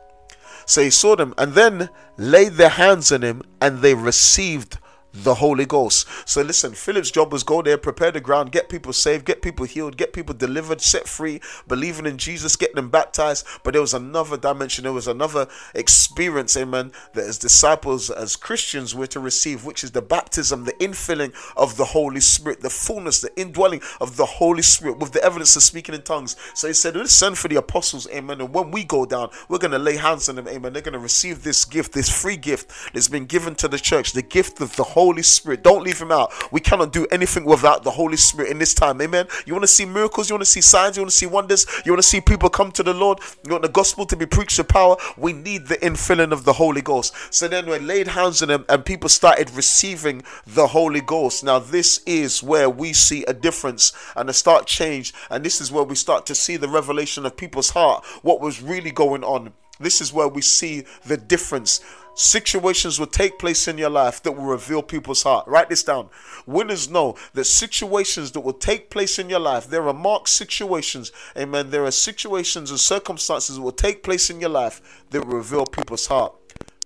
So 0.67 0.83
he 0.83 0.91
saw 0.91 1.17
them 1.17 1.33
and 1.39 1.55
then 1.55 1.89
laid 2.17 2.55
their 2.55 2.71
hands 2.71 3.13
on 3.13 3.23
him 3.23 3.43
and 3.61 3.81
they 3.81 3.95
received 3.95 4.79
the 5.23 5.35
Holy 5.35 5.67
Ghost. 5.67 6.07
So 6.29 6.43
listen, 6.43 6.73
Philip's 6.73 7.11
job 7.11 7.33
was 7.33 7.43
go 7.43 7.63
there, 7.63 7.79
prepare 7.79 8.11
the 8.11 8.21
ground, 8.21 8.53
get 8.53 8.69
people 8.69 8.93
saved, 8.93 9.25
get 9.25 9.43
people 9.43 9.67
healed, 9.67 9.97
get 9.97 10.13
people 10.13 10.35
delivered, 10.35 10.81
set 10.81 11.09
free, 11.09 11.41
believing 11.67 12.07
in 12.07 12.19
Jesus, 12.19 12.57
get 12.57 12.75
them 12.75 12.91
baptized. 12.91 13.47
But 13.63 13.73
there 13.73 13.81
was 13.81 13.95
another 13.95 14.37
dimension, 14.37 14.85
there 14.85 14.93
was 14.93 15.09
another 15.09 15.49
experience, 15.75 16.57
amen, 16.57 16.93
that 17.15 17.25
as 17.25 17.39
disciples, 17.39 18.11
as 18.11 18.37
Christians, 18.37 18.95
were 18.95 19.07
to 19.09 19.21
receive, 19.21 19.65
which 19.65 19.83
is 19.85 19.93
the 19.93 20.03
baptism, 20.03 20.65
the 20.65 20.73
infilling 20.75 21.35
of 21.57 21.77
the 21.77 21.85
Holy 21.87 22.21
Spirit, 22.21 22.61
the 22.61 22.71
fullness, 22.71 23.21
the 23.21 23.35
indwelling 23.41 23.81
of 24.01 24.17
the 24.17 24.27
Holy 24.27 24.63
Spirit 24.63 24.99
with 24.99 25.13
the 25.13 25.25
evidence 25.25 25.57
of 25.57 25.63
speaking 25.63 25.95
in 25.95 26.03
tongues. 26.03 26.37
So 26.55 26.69
he 26.69 26.75
said, 26.75 26.97
Let's 26.97 27.13
send 27.13 27.39
for 27.39 27.49
the 27.49 27.57
apostles, 27.57 28.09
amen. 28.11 28.41
And 28.41 28.53
when 28.53 28.71
we 28.71 28.85
go 28.85 29.07
down, 29.07 29.31
we're 29.49 29.59
going 29.59 29.71
to 29.73 29.79
lay 29.79 29.97
hands 29.97 30.29
on 30.29 30.37
them, 30.37 30.49
amen. 30.49 30.73
They're 30.73 30.83
going 30.83 30.93
to 30.93 30.99
receive 30.99 31.43
this 31.43 31.65
gift, 31.65 31.93
this 31.93 32.09
free 32.09 32.37
gift 32.37 32.93
that's 32.93 33.09
been 33.09 33.27
given 33.27 33.55
to 33.57 33.69
the 33.69 33.79
church, 33.79 34.13
the 34.13 34.23
gift 34.23 34.61
of 34.61 34.75
the 34.77 34.83
Holy 34.83 35.06
Holy 35.07 35.23
Spirit. 35.23 35.63
Don't 35.63 35.85
leave 35.85 36.01
him 36.01 36.11
out. 36.11 36.33
We 36.51 36.61
cannot 36.61 36.93
do 36.93 37.07
anything 37.13 37.45
without 37.45 37.85
the 37.85 37.93
Holy 37.93 38.17
Spirit 38.17 38.51
in 38.51 38.59
this 38.59 38.75
time. 38.75 39.01
Amen. 39.01 39.29
You 39.47 39.53
want 39.53 39.63
to 39.63 39.69
see 39.69 39.85
miracles? 39.85 40.29
You 40.29 40.35
want 40.35 40.45
to 40.45 40.51
see 40.51 40.61
signs? 40.61 40.97
You 40.97 41.03
want 41.03 41.13
to 41.13 41.17
see 41.17 41.27
wonders? 41.27 41.65
You 41.85 41.93
want 41.93 42.03
to 42.03 42.09
see 42.09 42.21
people 42.21 42.51
come 42.51 42.73
to 42.73 42.83
the 42.83 42.93
Lord? 42.93 43.21
You 43.45 43.53
want 43.53 43.63
the 43.63 43.69
gospel 43.69 44.05
to 44.05 44.17
be 44.17 44.27
preached 44.27 44.59
with 44.59 44.67
power? 44.67 44.97
We 45.17 45.33
need 45.33 45.69
the 45.69 45.77
infilling 45.77 46.33
of 46.33 46.43
the 46.43 46.55
Holy 46.55 46.83
Ghost. 46.83 47.15
So 47.31 47.47
then 47.47 47.67
we 47.67 47.79
laid 47.79 48.09
hands 48.09 48.43
on 48.43 48.49
them 48.49 48.65
and 48.69 48.85
people 48.85 49.09
started 49.09 49.49
receiving 49.53 50.25
the 50.45 50.67
Holy 50.67 51.03
Ghost. 51.03 51.45
Now, 51.45 51.61
this 51.61 52.01
is 52.05 52.43
where 52.43 52.69
we 52.69 52.93
see 52.93 53.23
a 53.27 53.33
difference 53.33 53.93
and 54.17 54.29
a 54.29 54.33
start 54.33 54.67
change. 54.67 55.15
And 55.31 55.45
this 55.45 55.61
is 55.61 55.71
where 55.71 55.85
we 55.85 55.95
start 55.95 56.27
to 56.27 56.35
see 56.35 56.57
the 56.57 56.69
revelation 56.69 57.25
of 57.25 57.37
people's 57.37 57.71
heart, 57.71 58.05
what 58.23 58.41
was 58.41 58.61
really 58.61 58.91
going 58.91 59.23
on. 59.23 59.53
This 59.79 60.01
is 60.01 60.13
where 60.13 60.27
we 60.27 60.43
see 60.43 60.85
the 61.05 61.17
difference 61.17 61.81
situations 62.17 62.99
will 62.99 63.07
take 63.07 63.39
place 63.39 63.69
in 63.69 63.79
your 63.79 63.91
life 63.91 64.23
that 64.23 64.33
will 64.33 64.45
reveal 64.45 64.83
people's 64.83 65.23
heart. 65.23 65.47
Write 65.47 65.69
this 65.69 65.85
down. 65.85 66.09
Winners 66.47 66.91
know 66.91 67.17
that 67.35 67.45
situations 67.45 68.33
that 68.33 68.41
will 68.41 68.53
take 68.53 68.91
place 68.91 69.19
in 69.19 69.29
your 69.31 69.39
life, 69.39 69.69
there 69.69 69.87
are 69.87 69.95
marked 69.95 70.31
situations, 70.31 71.13
amen. 71.37 71.71
There 71.71 71.85
are 71.85 71.91
situations 71.91 72.71
and 72.71 72.81
circumstances 72.81 73.57
that 73.57 73.63
will 73.63 73.73
take 73.73 74.03
place 74.03 74.31
in 74.31 74.41
your 74.41 74.51
life 74.51 75.05
that 75.11 75.27
will 75.27 75.37
reveal 75.37 75.67
people's 75.67 76.07
heart, 76.07 76.35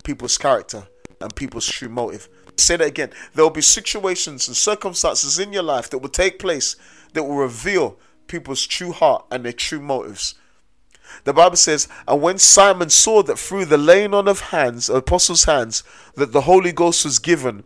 people's 0.03 0.37
character, 0.37 0.89
and 1.21 1.35
people's 1.35 1.67
true 1.67 1.89
motive. 1.89 2.29
Say 2.57 2.77
that 2.77 2.89
again. 2.89 3.11
There 3.35 3.45
will 3.45 3.51
be 3.51 3.63
situations 3.63 4.49
and 4.49 4.57
circumstances 4.57 5.39
in 5.39 5.53
your 5.53 5.63
life 5.63 5.89
that 5.91 5.99
will 5.99 6.09
take 6.09 6.39
place 6.39 6.77
that 7.13 7.23
will 7.23 7.37
reveal 7.37 7.99
people's 8.27 8.67
true 8.67 8.93
heart 8.93 9.25
and 9.31 9.45
their 9.45 9.53
true 9.53 9.81
motives. 9.81 10.35
The 11.25 11.33
Bible 11.33 11.57
says, 11.57 11.89
and 12.09 12.23
when 12.23 12.39
Simon 12.39 12.91
saw 12.91 13.23
that 13.23 13.39
through 13.39 13.67
the 13.67 13.79
laying 13.79 14.15
on 14.15 14.29
of 14.29 14.41
hands, 14.41 14.89
apostles' 14.89 15.45
hands, 15.45 15.83
that 16.15 16.33
the 16.33 16.43
Holy 16.43 16.73
Ghost 16.73 17.05
was 17.05 17.19
given, 17.19 17.65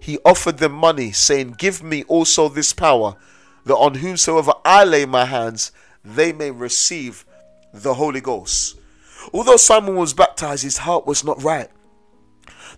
he 0.00 0.18
offered 0.24 0.58
them 0.58 0.72
money, 0.72 1.12
saying, 1.12 1.56
Give 1.58 1.82
me 1.82 2.04
also 2.04 2.48
this 2.48 2.72
power, 2.72 3.16
that 3.64 3.76
on 3.76 3.96
whomsoever 3.96 4.52
I 4.64 4.84
lay 4.84 5.06
my 5.06 5.24
hands, 5.24 5.72
they 6.04 6.32
may 6.32 6.50
receive 6.50 7.24
the 7.72 7.94
Holy 7.94 8.20
Ghost. 8.20 8.76
Although 9.32 9.56
Simon 9.56 9.96
was 9.96 10.12
baptized, 10.12 10.62
his 10.62 10.78
heart 10.78 11.06
was 11.06 11.24
not 11.24 11.42
right. 11.42 11.70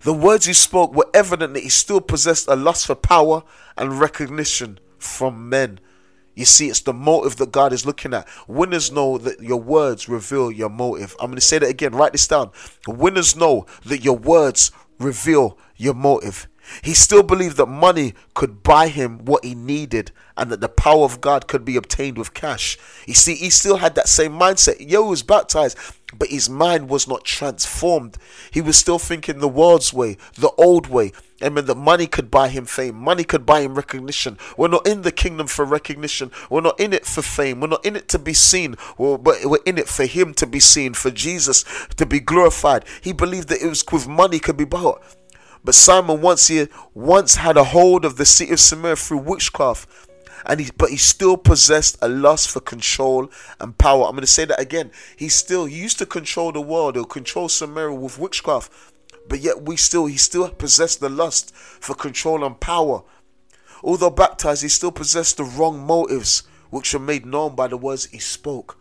The 0.01 0.13
words 0.13 0.45
he 0.45 0.53
spoke 0.53 0.93
were 0.93 1.09
evident 1.13 1.53
that 1.53 1.63
he 1.63 1.69
still 1.69 2.01
possessed 2.01 2.47
a 2.47 2.55
lust 2.55 2.85
for 2.85 2.95
power 2.95 3.43
and 3.75 3.99
recognition 3.99 4.79
from 4.97 5.49
men. 5.49 5.79
You 6.37 6.45
see, 6.45 6.69
it's 6.69 6.81
the 6.81 6.93
motive 6.93 7.37
that 7.37 7.51
God 7.51 7.73
is 7.73 7.83
looking 7.83 8.13
at. 8.13 8.27
Winners 8.47 8.91
know 8.91 9.17
that 9.17 9.41
your 9.41 9.59
words 9.59 10.07
reveal 10.07 10.51
your 10.51 10.69
motive. 10.69 11.15
I'm 11.19 11.31
going 11.31 11.35
to 11.35 11.41
say 11.41 11.57
that 11.57 11.67
again. 11.67 11.95
Write 11.95 12.11
this 12.11 12.27
down. 12.27 12.51
Winners 12.87 13.35
know 13.35 13.65
that 13.87 14.03
your 14.03 14.15
words 14.15 14.71
reveal 14.99 15.57
your 15.77 15.95
motive. 15.95 16.47
He 16.83 16.93
still 16.93 17.23
believed 17.23 17.57
that 17.57 17.65
money 17.65 18.13
could 18.35 18.61
buy 18.61 18.89
him 18.89 19.25
what 19.25 19.43
he 19.43 19.55
needed 19.55 20.11
and 20.35 20.51
that 20.51 20.61
the 20.61 20.69
power 20.69 21.05
of 21.05 21.21
God 21.21 21.47
could 21.47 21.65
be 21.65 21.75
obtained 21.75 22.19
with 22.19 22.35
cash. 22.35 22.77
You 23.07 23.15
see, 23.15 23.33
he 23.33 23.49
still 23.49 23.77
had 23.77 23.95
that 23.95 24.07
same 24.07 24.33
mindset. 24.33 24.75
Yo 24.79 25.07
was 25.07 25.23
baptized, 25.23 25.75
but 26.15 26.27
his 26.27 26.49
mind 26.49 26.87
was 26.87 27.07
not 27.07 27.23
transformed. 27.23 28.17
He 28.51 28.61
was 28.61 28.77
still 28.77 28.99
thinking 28.99 29.39
the 29.39 29.47
world's 29.47 29.91
way, 29.91 30.17
the 30.35 30.51
old 30.57 30.85
way. 30.85 31.13
I 31.41 31.49
mean, 31.49 31.65
that 31.65 31.75
money 31.75 32.07
could 32.07 32.31
buy 32.31 32.47
him 32.47 32.65
fame, 32.65 32.95
money 32.95 33.23
could 33.23 33.45
buy 33.45 33.61
him 33.61 33.75
recognition. 33.75 34.39
We're 34.57 34.69
not 34.69 34.87
in 34.87 35.03
the 35.03 35.11
kingdom 35.11 35.47
for 35.47 35.65
recognition. 35.65 36.31
We're 36.49 36.61
not 36.61 36.79
in 36.79 36.93
it 36.93 37.05
for 37.05 37.21
fame. 37.21 37.59
We're 37.59 37.67
not 37.67 37.85
in 37.85 37.95
it 37.95 38.07
to 38.09 38.19
be 38.19 38.33
seen. 38.33 38.75
We're, 38.97 39.17
but 39.17 39.45
we're 39.45 39.59
in 39.65 39.77
it 39.77 39.87
for 39.87 40.05
him 40.05 40.33
to 40.35 40.47
be 40.47 40.59
seen, 40.59 40.93
for 40.93 41.11
Jesus 41.11 41.63
to 41.97 42.05
be 42.05 42.19
glorified. 42.19 42.85
He 43.01 43.13
believed 43.13 43.49
that 43.49 43.61
it 43.61 43.67
was 43.67 43.85
with 43.91 44.07
money 44.07 44.39
could 44.39 44.57
be 44.57 44.65
bought. 44.65 45.01
But 45.63 45.75
Simon 45.75 46.21
once 46.21 46.47
he 46.47 46.67
once 46.93 47.35
had 47.35 47.57
a 47.57 47.65
hold 47.65 48.05
of 48.05 48.17
the 48.17 48.25
city 48.25 48.53
of 48.53 48.59
Samaria 48.59 48.95
through 48.95 49.19
witchcraft 49.19 49.87
and 50.45 50.59
he 50.59 50.71
but 50.77 50.89
he 50.89 50.97
still 50.97 51.37
possessed 51.37 51.97
a 52.01 52.07
lust 52.07 52.49
for 52.49 52.61
control 52.61 53.29
and 53.59 53.77
power. 53.77 54.05
I'm 54.05 54.11
going 54.11 54.21
to 54.21 54.27
say 54.27 54.45
that 54.45 54.59
again. 54.59 54.91
He 55.15 55.29
still 55.29 55.65
he 55.65 55.77
used 55.77 55.99
to 55.99 56.05
control 56.05 56.51
the 56.51 56.61
world 56.61 56.97
or 56.97 57.05
control 57.05 57.49
Samaria 57.49 57.93
with 57.93 58.17
witchcraft, 58.17 58.71
but 59.27 59.39
yet 59.39 59.63
we 59.63 59.75
still 59.75 60.05
he 60.05 60.17
still 60.17 60.49
possessed 60.49 60.99
the 60.99 61.09
lust 61.09 61.55
for 61.55 61.95
control 61.95 62.43
and 62.43 62.59
power. 62.59 63.03
Although 63.83 64.09
baptized, 64.09 64.63
he 64.63 64.69
still 64.69 64.91
possessed 64.91 65.37
the 65.37 65.43
wrong 65.43 65.79
motives, 65.79 66.43
which 66.69 66.93
were 66.93 66.99
made 66.99 67.25
known 67.25 67.55
by 67.55 67.67
the 67.67 67.77
words 67.77 68.05
he 68.05 68.19
spoke. 68.19 68.79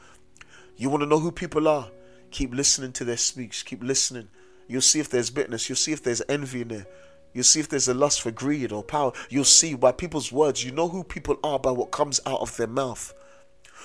You 0.77 0.91
want 0.91 1.03
to 1.03 1.09
know 1.09 1.21
who 1.21 1.33
people 1.33 1.69
are? 1.69 1.91
Keep 2.31 2.55
listening 2.55 2.93
to 2.93 3.05
their 3.05 3.17
speech. 3.17 3.65
Keep 3.65 3.83
listening. 3.83 4.29
You'll 4.69 4.81
see 4.81 5.01
if 5.01 5.09
there's 5.09 5.31
bitterness. 5.31 5.69
You'll 5.69 5.77
see 5.77 5.93
if 5.93 6.03
there's 6.03 6.23
envy 6.29 6.63
in 6.63 6.69
there. 6.69 6.87
You'll 7.33 7.45
see 7.45 7.61
if 7.61 7.69
there's 7.69 7.89
a 7.89 7.95
lust 7.95 8.23
for 8.23 8.31
greed 8.31 8.73
or 8.73 8.83
power. 8.83 9.13
You'll 9.29 9.45
see 9.45 9.75
by 9.75 9.93
people's 9.93 10.33
words. 10.33 10.65
You 10.65 10.73
know 10.73 10.89
who 10.89 11.05
people 11.05 11.39
are 11.45 11.59
by 11.59 11.71
what 11.71 11.91
comes 11.91 12.21
out 12.27 12.41
of 12.41 12.57
their 12.57 12.67
mouth. 12.67 13.15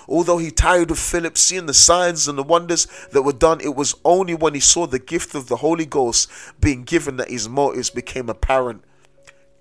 Although 0.08 0.38
he 0.38 0.52
tired 0.52 0.92
of 0.92 1.00
Philip 1.00 1.38
seeing 1.38 1.66
the 1.66 1.74
signs 1.74 2.28
and 2.28 2.38
the 2.38 2.44
wonders 2.44 2.88
that 3.12 3.22
were 3.22 3.34
done, 3.34 3.62
it 3.62 3.76
was 3.76 3.96
only 4.04 4.34
when 4.34 4.54
he 4.54 4.60
saw 4.60 4.88
the 4.88 5.00
gift 5.00 5.36
of 5.36 5.48
the 5.48 5.58
Holy 5.58 5.86
Ghost 5.86 6.30
being 6.60 6.84
given 6.84 7.18
that 7.18 7.30
his 7.30 7.48
motives 7.48 7.90
became 7.90 8.30
apparent. 8.30 8.84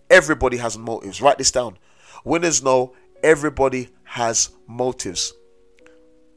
Everybody 0.08 0.56
has 0.56 0.76
motives. 0.76 1.20
Write 1.20 1.38
this 1.38 1.52
down. 1.52 1.78
Winners 2.24 2.62
know 2.62 2.94
everybody 3.22 3.90
has 4.04 4.50
motives. 4.66 5.32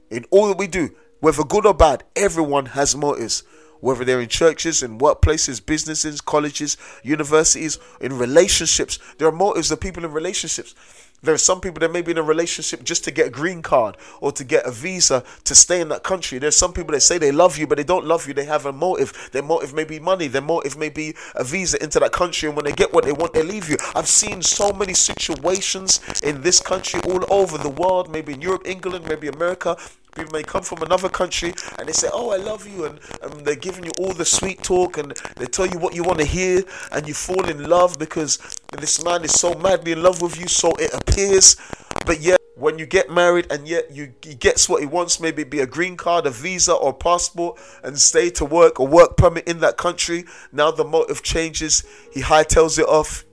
In 0.10 0.26
all 0.30 0.48
that 0.48 0.58
we 0.58 0.68
do, 0.68 0.96
whether 1.20 1.44
good 1.44 1.66
or 1.66 1.74
bad, 1.74 2.04
everyone 2.16 2.68
has 2.68 2.96
motives 2.96 3.44
whether 3.84 4.06
they're 4.06 4.22
in 4.22 4.30
churches, 4.30 4.82
in 4.82 4.98
workplaces, 4.98 5.64
businesses, 5.64 6.22
colleges, 6.22 6.78
universities, 7.04 7.80
in 8.00 8.18
relationships. 8.18 8.98
There 9.18 9.28
are 9.28 9.32
motives 9.32 9.72
of 9.72 9.82
people 9.82 10.06
in 10.06 10.14
relationships. 10.14 10.74
There 11.24 11.34
are 11.34 11.38
some 11.40 11.62
people 11.62 11.80
that 11.80 11.92
may 11.92 12.02
be 12.02 12.12
in 12.12 12.18
a 12.18 12.24
relationship 12.24 12.84
just 12.84 13.06
to 13.06 13.12
get 13.12 13.28
a 13.28 13.30
green 13.30 13.62
card 13.62 13.96
or 14.20 14.32
to 14.34 14.44
get 14.44 14.66
a 14.66 14.72
visa 14.72 15.24
to 15.46 15.56
stay 15.56 15.80
in 15.80 15.88
that 15.90 16.04
country. 16.04 16.38
There's 16.38 16.56
some 16.56 16.74
people 16.74 16.92
that 16.92 17.02
say 17.02 17.18
they 17.18 17.32
love 17.32 17.58
you, 17.58 17.66
but 17.66 17.78
they 17.78 17.84
don't 17.84 18.06
love 18.06 18.28
you. 18.28 18.34
They 18.34 18.46
have 18.46 18.66
a 18.66 18.74
motive. 18.74 19.30
Their 19.32 19.42
motive 19.42 19.74
may 19.74 19.86
be 19.86 20.00
money. 20.00 20.28
Their 20.28 20.42
motive 20.42 20.78
may 20.78 20.90
be 20.90 21.16
a 21.36 21.44
visa 21.46 21.82
into 21.82 22.00
that 22.02 22.12
country. 22.12 22.50
And 22.50 22.58
when 22.58 22.66
they 22.66 22.74
get 22.74 22.94
what 22.94 23.06
they 23.06 23.14
want, 23.14 23.34
they 23.34 23.44
leave 23.44 23.70
you. 23.70 23.78
I've 23.96 24.10
seen 24.10 24.42
so 24.42 24.74
many 24.74 24.94
situations 24.94 26.02
in 26.24 26.42
this 26.42 26.60
country, 26.60 27.00
all 27.08 27.26
over 27.34 27.58
the 27.58 27.70
world, 27.70 28.12
maybe 28.12 28.34
in 28.34 28.42
Europe, 28.42 28.64
England, 28.66 29.06
maybe 29.08 29.30
America, 29.30 29.78
People 30.16 30.34
may 30.34 30.44
come 30.44 30.62
from 30.62 30.84
another 30.84 31.10
country 31.10 31.56
and 31.80 31.88
they 31.88 31.92
say, 31.92 32.08
Oh, 32.14 32.30
I 32.30 32.38
love 32.38 32.68
you. 32.68 32.86
And, 32.86 33.00
and 33.24 33.46
they're 33.46 33.56
giving 33.56 33.84
you 33.84 33.92
all 33.98 34.14
the 34.14 34.26
sweet 34.26 34.62
talk 34.62 34.98
and 34.98 35.12
they 35.38 35.48
tell 35.48 35.66
you 35.66 35.80
what 35.80 35.96
you 35.96 36.04
want 36.04 36.20
to 36.20 36.26
hear. 36.26 36.64
And 36.92 37.08
you 37.08 37.16
fall 37.16 37.50
in 37.50 37.64
love 37.68 37.98
because 37.98 38.38
this 38.80 39.04
man 39.04 39.24
is 39.24 39.32
so 39.32 39.54
madly 39.56 39.92
in 39.92 40.02
love 40.02 40.22
with 40.22 40.40
you, 40.40 40.48
so 40.48 40.72
it 40.76 40.94
appears. 40.94 41.58
But 42.06 42.22
yet, 42.22 42.40
when 42.56 42.78
you 42.78 42.86
get 42.86 43.10
married 43.10 43.48
and 43.52 43.68
yet 43.68 43.92
you 43.92 44.14
he 44.22 44.36
gets 44.36 44.70
what 44.70 44.82
he 44.82 44.88
wants, 44.88 45.20
maybe 45.20 45.44
be 45.44 45.60
a 45.60 45.68
green 45.68 45.98
card, 45.98 46.26
a 46.26 46.30
visa, 46.30 46.74
or 46.74 46.94
passport, 46.94 47.60
and 47.84 48.00
stay 48.00 48.30
to 48.32 48.46
work 48.46 48.80
or 48.80 48.88
work 48.88 49.18
permit 49.18 49.48
in 49.48 49.60
that 49.60 49.78
country, 49.78 50.26
now 50.52 50.72
the 50.72 50.84
motive 50.84 51.24
changes. 51.24 51.84
He 52.14 52.22
hightails 52.22 52.78
it 52.80 52.88
off 52.88 53.26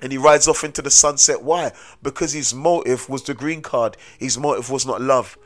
and 0.00 0.12
he 0.12 0.18
rides 0.18 0.46
off 0.46 0.64
into 0.64 0.82
the 0.82 0.90
sunset. 0.90 1.42
Why? 1.42 1.72
Because 2.02 2.32
his 2.32 2.54
motive 2.54 3.08
was 3.08 3.22
the 3.24 3.34
green 3.34 3.62
card. 3.62 3.96
His 4.18 4.38
motive 4.38 4.70
was 4.70 4.86
not 4.86 5.00
love. 5.00 5.36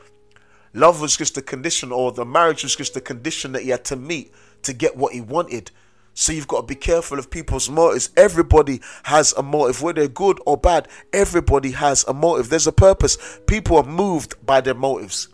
Love 0.73 1.01
was 1.01 1.15
just 1.17 1.37
a 1.37 1.41
condition, 1.41 1.91
or 1.91 2.11
the 2.11 2.25
marriage 2.25 2.63
was 2.63 2.75
just 2.75 2.97
a 2.97 3.01
condition 3.01 3.51
that 3.51 3.63
he 3.63 3.69
had 3.69 3.85
to 3.85 3.95
meet 3.95 4.31
to 4.63 4.73
get 4.73 4.97
what 4.97 5.13
he 5.13 5.21
wanted. 5.21 5.71
So 6.13 6.31
you've 6.31 6.47
got 6.47 6.61
to 6.61 6.67
be 6.67 6.75
careful 6.75 7.17
of 7.17 7.29
people's 7.29 7.69
motives. 7.69 8.11
Everybody 8.15 8.81
has 9.03 9.33
a 9.33 9.43
motive, 9.43 9.81
whether 9.81 10.07
good 10.07 10.39
or 10.45 10.57
bad. 10.57 10.87
Everybody 11.11 11.71
has 11.71 12.05
a 12.07 12.13
motive. 12.13 12.49
There's 12.49 12.67
a 12.67 12.71
purpose. 12.71 13.17
People 13.47 13.77
are 13.77 13.83
moved 13.83 14.35
by 14.45 14.61
their 14.61 14.75
motives. 14.75 15.29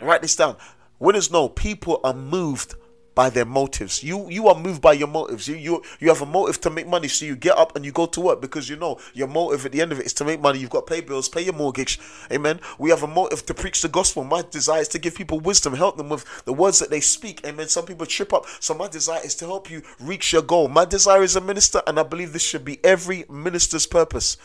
Now 0.00 0.08
write 0.08 0.22
this 0.22 0.36
down. 0.36 0.56
Winners 0.98 1.30
know 1.30 1.48
people 1.48 2.00
are 2.04 2.14
moved 2.14 2.74
by 3.20 3.28
their 3.28 3.44
motives. 3.44 4.02
You 4.02 4.30
you 4.30 4.48
are 4.48 4.58
moved 4.58 4.80
by 4.80 4.94
your 4.94 5.06
motives. 5.06 5.46
You 5.46 5.54
you 5.56 5.82
you 5.98 6.08
have 6.08 6.22
a 6.22 6.26
motive 6.38 6.58
to 6.62 6.70
make 6.70 6.86
money, 6.86 7.06
so 7.06 7.26
you 7.26 7.36
get 7.36 7.58
up 7.58 7.76
and 7.76 7.84
you 7.84 7.92
go 7.92 8.06
to 8.06 8.18
work 8.18 8.40
because 8.40 8.66
you 8.70 8.76
know 8.76 8.98
your 9.12 9.28
motive 9.28 9.66
at 9.66 9.72
the 9.72 9.82
end 9.82 9.92
of 9.92 10.00
it 10.00 10.06
is 10.06 10.14
to 10.14 10.24
make 10.24 10.40
money. 10.40 10.58
You've 10.58 10.70
got 10.70 10.86
to 10.86 10.94
pay 10.94 11.02
bills, 11.02 11.28
pay 11.28 11.42
your 11.42 11.52
mortgage. 11.52 12.00
Amen. 12.32 12.60
We 12.78 12.88
have 12.88 13.02
a 13.02 13.06
motive 13.06 13.44
to 13.44 13.52
preach 13.52 13.82
the 13.82 13.90
gospel. 13.90 14.24
My 14.24 14.42
desire 14.50 14.80
is 14.80 14.88
to 14.88 14.98
give 14.98 15.14
people 15.14 15.38
wisdom, 15.38 15.74
help 15.74 15.98
them 15.98 16.08
with 16.08 16.24
the 16.46 16.54
words 16.54 16.78
that 16.78 16.88
they 16.88 17.00
speak. 17.00 17.44
Amen. 17.44 17.68
Some 17.68 17.84
people 17.84 18.06
trip 18.06 18.32
up, 18.32 18.46
so 18.58 18.72
my 18.72 18.88
desire 18.88 19.20
is 19.22 19.34
to 19.34 19.44
help 19.44 19.70
you 19.70 19.82
reach 20.00 20.32
your 20.32 20.40
goal. 20.40 20.68
My 20.68 20.86
desire 20.86 21.22
is 21.22 21.36
a 21.36 21.42
minister, 21.42 21.82
and 21.86 22.00
I 22.00 22.04
believe 22.04 22.32
this 22.32 22.48
should 22.50 22.64
be 22.64 22.82
every 22.82 23.26
minister's 23.28 23.86
purpose. 23.86 24.38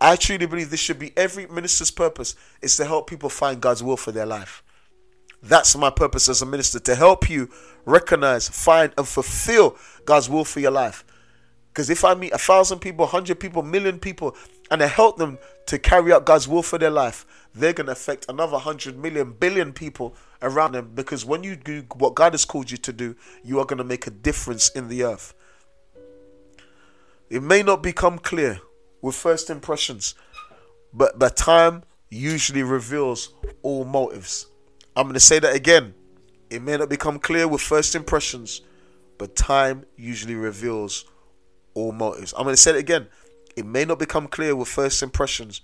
I 0.00 0.16
truly 0.16 0.46
believe 0.46 0.70
this 0.70 0.80
should 0.80 0.98
be 0.98 1.12
every 1.18 1.46
minister's 1.48 1.90
purpose 1.90 2.34
is 2.62 2.76
to 2.78 2.86
help 2.86 3.10
people 3.10 3.28
find 3.28 3.60
God's 3.60 3.82
will 3.82 3.98
for 3.98 4.12
their 4.12 4.24
life. 4.24 4.62
That's 5.48 5.76
my 5.76 5.90
purpose 5.90 6.28
as 6.28 6.42
a 6.42 6.46
minister 6.46 6.80
to 6.80 6.94
help 6.94 7.30
you 7.30 7.48
recognize, 7.84 8.48
find, 8.48 8.92
and 8.98 9.06
fulfill 9.06 9.76
God's 10.04 10.28
will 10.28 10.44
for 10.44 10.60
your 10.60 10.72
life. 10.72 11.04
Because 11.68 11.88
if 11.88 12.04
I 12.04 12.14
meet 12.14 12.32
a 12.32 12.38
thousand 12.38 12.80
people, 12.80 13.04
a 13.04 13.08
hundred 13.08 13.38
people, 13.38 13.62
million 13.62 14.00
people, 14.00 14.34
and 14.70 14.82
I 14.82 14.86
help 14.86 15.18
them 15.18 15.38
to 15.66 15.78
carry 15.78 16.12
out 16.12 16.24
God's 16.24 16.48
will 16.48 16.62
for 16.62 16.78
their 16.78 16.90
life, 16.90 17.26
they're 17.54 17.72
going 17.72 17.86
to 17.86 17.92
affect 17.92 18.26
another 18.28 18.58
hundred 18.58 18.98
million, 18.98 19.32
billion 19.32 19.72
people 19.72 20.16
around 20.42 20.72
them. 20.72 20.90
Because 20.94 21.24
when 21.24 21.44
you 21.44 21.54
do 21.54 21.84
what 21.94 22.14
God 22.14 22.32
has 22.32 22.44
called 22.44 22.70
you 22.70 22.78
to 22.78 22.92
do, 22.92 23.14
you 23.44 23.60
are 23.60 23.66
going 23.66 23.78
to 23.78 23.84
make 23.84 24.06
a 24.06 24.10
difference 24.10 24.70
in 24.70 24.88
the 24.88 25.04
earth. 25.04 25.34
It 27.30 27.42
may 27.42 27.62
not 27.62 27.82
become 27.82 28.18
clear 28.18 28.60
with 29.00 29.14
first 29.14 29.50
impressions, 29.50 30.14
but 30.92 31.20
the 31.20 31.28
time 31.30 31.84
usually 32.08 32.62
reveals 32.62 33.34
all 33.62 33.84
motives. 33.84 34.46
I'm 34.96 35.04
going 35.04 35.14
to 35.14 35.20
say 35.20 35.38
that 35.38 35.54
again. 35.54 35.94
It 36.48 36.62
may 36.62 36.78
not 36.78 36.88
become 36.88 37.18
clear 37.18 37.46
with 37.46 37.60
first 37.60 37.94
impressions, 37.94 38.62
but 39.18 39.36
time 39.36 39.84
usually 39.94 40.34
reveals 40.34 41.04
all 41.74 41.92
motives. 41.92 42.32
I'm 42.34 42.44
going 42.44 42.54
to 42.54 42.60
say 42.60 42.70
it 42.70 42.78
again. 42.78 43.08
It 43.56 43.66
may 43.66 43.84
not 43.84 43.98
become 43.98 44.26
clear 44.26 44.56
with 44.56 44.68
first 44.68 45.02
impressions, 45.02 45.60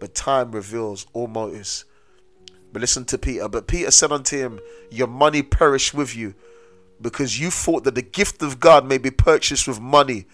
but 0.00 0.14
time 0.14 0.52
reveals 0.52 1.06
all 1.14 1.28
motives. 1.28 1.86
But 2.74 2.80
listen 2.80 3.06
to 3.06 3.16
Peter. 3.16 3.48
But 3.48 3.68
Peter 3.68 3.90
said 3.90 4.12
unto 4.12 4.36
him, 4.36 4.60
Your 4.90 5.06
money 5.06 5.42
perish 5.42 5.94
with 5.94 6.14
you, 6.14 6.34
because 7.00 7.40
you 7.40 7.50
thought 7.50 7.84
that 7.84 7.94
the 7.94 8.02
gift 8.02 8.42
of 8.42 8.60
God 8.60 8.86
may 8.86 8.98
be 8.98 9.10
purchased 9.10 9.66
with 9.66 9.80
money. 9.80 10.26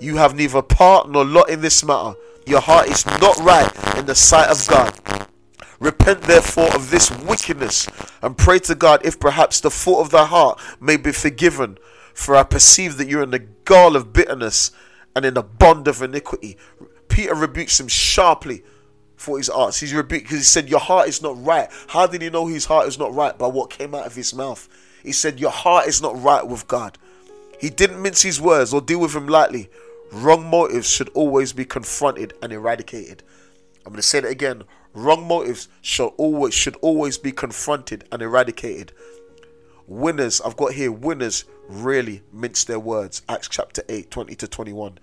You 0.00 0.16
have 0.16 0.34
neither 0.34 0.62
part 0.62 1.08
nor 1.08 1.24
lot 1.24 1.48
in 1.48 1.60
this 1.60 1.84
matter. 1.84 2.18
Your 2.44 2.60
heart 2.60 2.88
is 2.88 3.06
not 3.06 3.36
right 3.38 3.70
in 3.96 4.06
the 4.06 4.14
sight 4.14 4.48
of 4.48 4.66
God. 4.66 5.17
Repent 5.80 6.22
therefore 6.22 6.74
of 6.74 6.90
this 6.90 7.10
wickedness, 7.18 7.88
and 8.20 8.36
pray 8.36 8.58
to 8.60 8.74
God 8.74 9.04
if 9.04 9.20
perhaps 9.20 9.60
the 9.60 9.70
fault 9.70 10.06
of 10.06 10.10
thy 10.10 10.26
heart 10.26 10.60
may 10.80 10.96
be 10.96 11.12
forgiven. 11.12 11.78
For 12.14 12.34
I 12.34 12.42
perceive 12.42 12.96
that 12.96 13.08
you're 13.08 13.22
in 13.22 13.30
the 13.30 13.46
gall 13.64 13.94
of 13.94 14.12
bitterness 14.12 14.72
and 15.14 15.24
in 15.24 15.34
the 15.34 15.42
bond 15.42 15.86
of 15.86 16.02
iniquity. 16.02 16.56
Peter 17.08 17.34
rebukes 17.34 17.78
him 17.78 17.86
sharply 17.88 18.64
for 19.16 19.38
his 19.38 19.48
arts. 19.48 19.78
He's 19.78 19.94
rebuked 19.94 20.24
because 20.24 20.38
he 20.38 20.44
said, 20.44 20.68
Your 20.68 20.80
heart 20.80 21.08
is 21.08 21.22
not 21.22 21.42
right. 21.44 21.68
How 21.88 22.06
did 22.06 22.22
he 22.22 22.30
know 22.30 22.46
his 22.46 22.64
heart 22.64 22.88
is 22.88 22.98
not 22.98 23.14
right? 23.14 23.36
By 23.38 23.46
what 23.46 23.70
came 23.70 23.94
out 23.94 24.06
of 24.06 24.16
his 24.16 24.34
mouth. 24.34 24.68
He 25.02 25.12
said, 25.12 25.38
Your 25.38 25.50
heart 25.50 25.86
is 25.86 26.02
not 26.02 26.20
right 26.20 26.46
with 26.46 26.66
God. 26.66 26.98
He 27.60 27.70
didn't 27.70 28.02
mince 28.02 28.22
his 28.22 28.40
words 28.40 28.72
or 28.72 28.80
deal 28.80 29.00
with 29.00 29.14
him 29.14 29.26
lightly. 29.28 29.70
Wrong 30.12 30.48
motives 30.48 30.88
should 30.88 31.08
always 31.10 31.52
be 31.52 31.64
confronted 31.64 32.32
and 32.42 32.52
eradicated. 32.52 33.22
I'm 33.84 33.92
going 33.92 33.96
to 33.96 34.02
say 34.02 34.20
that 34.20 34.30
again. 34.30 34.64
Wrong 34.94 35.26
motives 35.26 35.68
should 35.80 36.12
always 36.16 36.54
should 36.54 36.76
always 36.76 37.18
be 37.18 37.32
confronted 37.32 38.04
and 38.10 38.22
eradicated. 38.22 38.92
Winners, 39.86 40.40
I've 40.40 40.56
got 40.56 40.72
here, 40.74 40.92
winners 40.92 41.44
really 41.68 42.22
mince 42.32 42.64
their 42.64 42.78
words. 42.78 43.22
Acts 43.28 43.48
chapter 43.48 43.82
8, 43.88 44.10
20 44.10 44.34
to 44.34 44.48
21. 44.48 44.98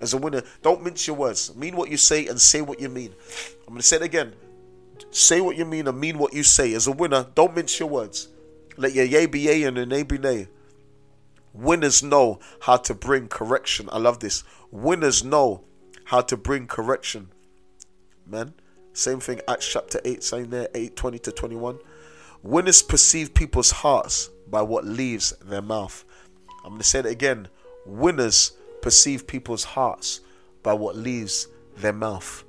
As 0.00 0.14
a 0.14 0.16
winner, 0.16 0.42
don't 0.62 0.84
mince 0.84 1.06
your 1.06 1.16
words. 1.16 1.54
Mean 1.56 1.76
what 1.76 1.90
you 1.90 1.96
say 1.96 2.26
and 2.26 2.40
say 2.40 2.60
what 2.60 2.80
you 2.80 2.88
mean. 2.88 3.12
I'm 3.66 3.74
going 3.74 3.80
to 3.80 3.86
say 3.86 3.96
it 3.96 4.02
again. 4.02 4.34
Say 5.10 5.40
what 5.40 5.56
you 5.56 5.64
mean 5.64 5.88
and 5.88 5.98
mean 5.98 6.18
what 6.18 6.34
you 6.34 6.44
say. 6.44 6.72
As 6.74 6.86
a 6.86 6.92
winner, 6.92 7.26
don't 7.34 7.56
mince 7.56 7.80
your 7.80 7.88
words. 7.88 8.28
Let 8.76 8.94
your 8.94 9.04
yay 9.04 9.26
be 9.26 9.40
yay 9.40 9.64
and 9.64 9.76
your 9.76 9.86
nay 9.86 10.04
be 10.04 10.18
nay. 10.18 10.48
Winners 11.52 12.02
know 12.02 12.38
how 12.60 12.76
to 12.76 12.94
bring 12.94 13.26
correction. 13.26 13.88
I 13.90 13.98
love 13.98 14.20
this. 14.20 14.44
Winners 14.70 15.24
know 15.24 15.64
how 16.04 16.20
to 16.20 16.36
bring 16.36 16.68
correction. 16.68 17.30
Man. 18.24 18.54
Same 18.98 19.20
thing, 19.20 19.40
Acts 19.46 19.68
chapter 19.68 20.00
8, 20.04 20.24
saying 20.24 20.50
there, 20.50 20.68
8 20.74 20.96
20 20.96 21.18
to 21.20 21.30
21. 21.30 21.78
Winners 22.42 22.82
perceive 22.82 23.32
people's 23.32 23.70
hearts 23.70 24.28
by 24.50 24.60
what 24.60 24.84
leaves 24.84 25.30
their 25.40 25.62
mouth. 25.62 26.04
I'm 26.64 26.70
going 26.70 26.80
to 26.80 26.84
say 26.84 26.98
it 26.98 27.06
again. 27.06 27.46
Winners 27.86 28.54
perceive 28.82 29.24
people's 29.28 29.62
hearts 29.62 30.18
by 30.64 30.72
what 30.72 30.96
leaves 30.96 31.46
their 31.76 31.92
mouth. 31.92 32.42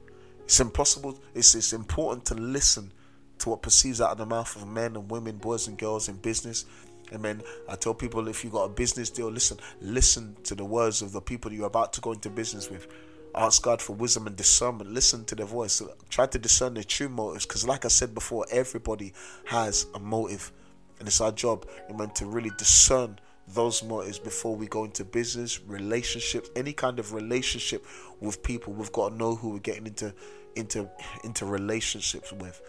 It's 0.46 0.60
impossible, 0.60 1.20
it's, 1.36 1.54
it's 1.54 1.72
important 1.72 2.26
to 2.26 2.34
listen 2.34 2.94
to 3.38 3.50
what 3.50 3.62
perceives 3.62 4.02
out 4.02 4.14
of 4.14 4.18
the 4.18 4.26
mouth 4.26 4.56
of 4.56 4.68
men 4.68 4.96
and 4.96 5.08
women, 5.08 5.38
boys 5.38 5.68
and 5.68 5.78
girls 5.78 6.10
in 6.10 6.16
business. 6.16 6.66
Amen. 7.14 7.44
I 7.70 7.76
tell 7.76 7.94
people 7.94 8.28
if 8.28 8.44
you 8.44 8.50
got 8.50 8.64
a 8.64 8.70
business 8.70 9.12
deal, 9.12 9.30
listen, 9.30 9.60
listen 9.82 10.36
to 10.46 10.56
the 10.56 10.66
words 10.66 11.04
of 11.04 11.12
the 11.12 11.22
people 11.22 11.54
you're 11.54 11.68
about 11.68 11.94
to 11.94 12.02
go 12.02 12.12
into 12.12 12.32
business 12.32 12.72
with. 12.72 12.88
Ask 13.36 13.62
God 13.64 13.82
for 13.82 13.94
wisdom 13.94 14.28
and 14.28 14.36
discernment. 14.36 14.92
Listen 14.92 15.24
to 15.26 15.36
the 15.36 15.46
voice. 15.46 15.82
Try 16.10 16.26
to 16.28 16.40
discern 16.40 16.74
the 16.74 16.84
true 16.84 17.10
motives. 17.10 17.46
Because, 17.46 17.68
like 17.68 17.86
I 17.86 17.90
said 17.90 18.14
before, 18.14 18.46
everybody 18.52 19.14
has 19.46 19.86
a 19.94 20.00
motive. 20.00 20.52
And 21.00 21.08
it's 21.08 21.22
our 21.22 21.32
job, 21.32 21.66
amen, 21.90 22.10
to 22.16 22.26
really 22.26 22.52
discern 22.58 23.20
those 23.48 23.84
motives 23.84 24.20
before 24.20 24.56
we 24.56 24.68
go 24.68 24.84
into 24.84 25.04
business, 25.04 25.62
relationships, 25.62 26.50
any 26.56 26.74
kind 26.74 27.00
of 27.00 27.14
relationship 27.14 27.86
with 28.20 28.44
people. 28.44 28.74
We've 28.74 28.92
got 28.92 29.10
to 29.10 29.16
know 29.16 29.36
who 29.36 29.52
we're 29.52 29.60
getting 29.60 29.88
into 29.88 30.14
into 30.56 30.90
into 31.24 31.46
relationships 31.46 32.32
with, 32.34 32.62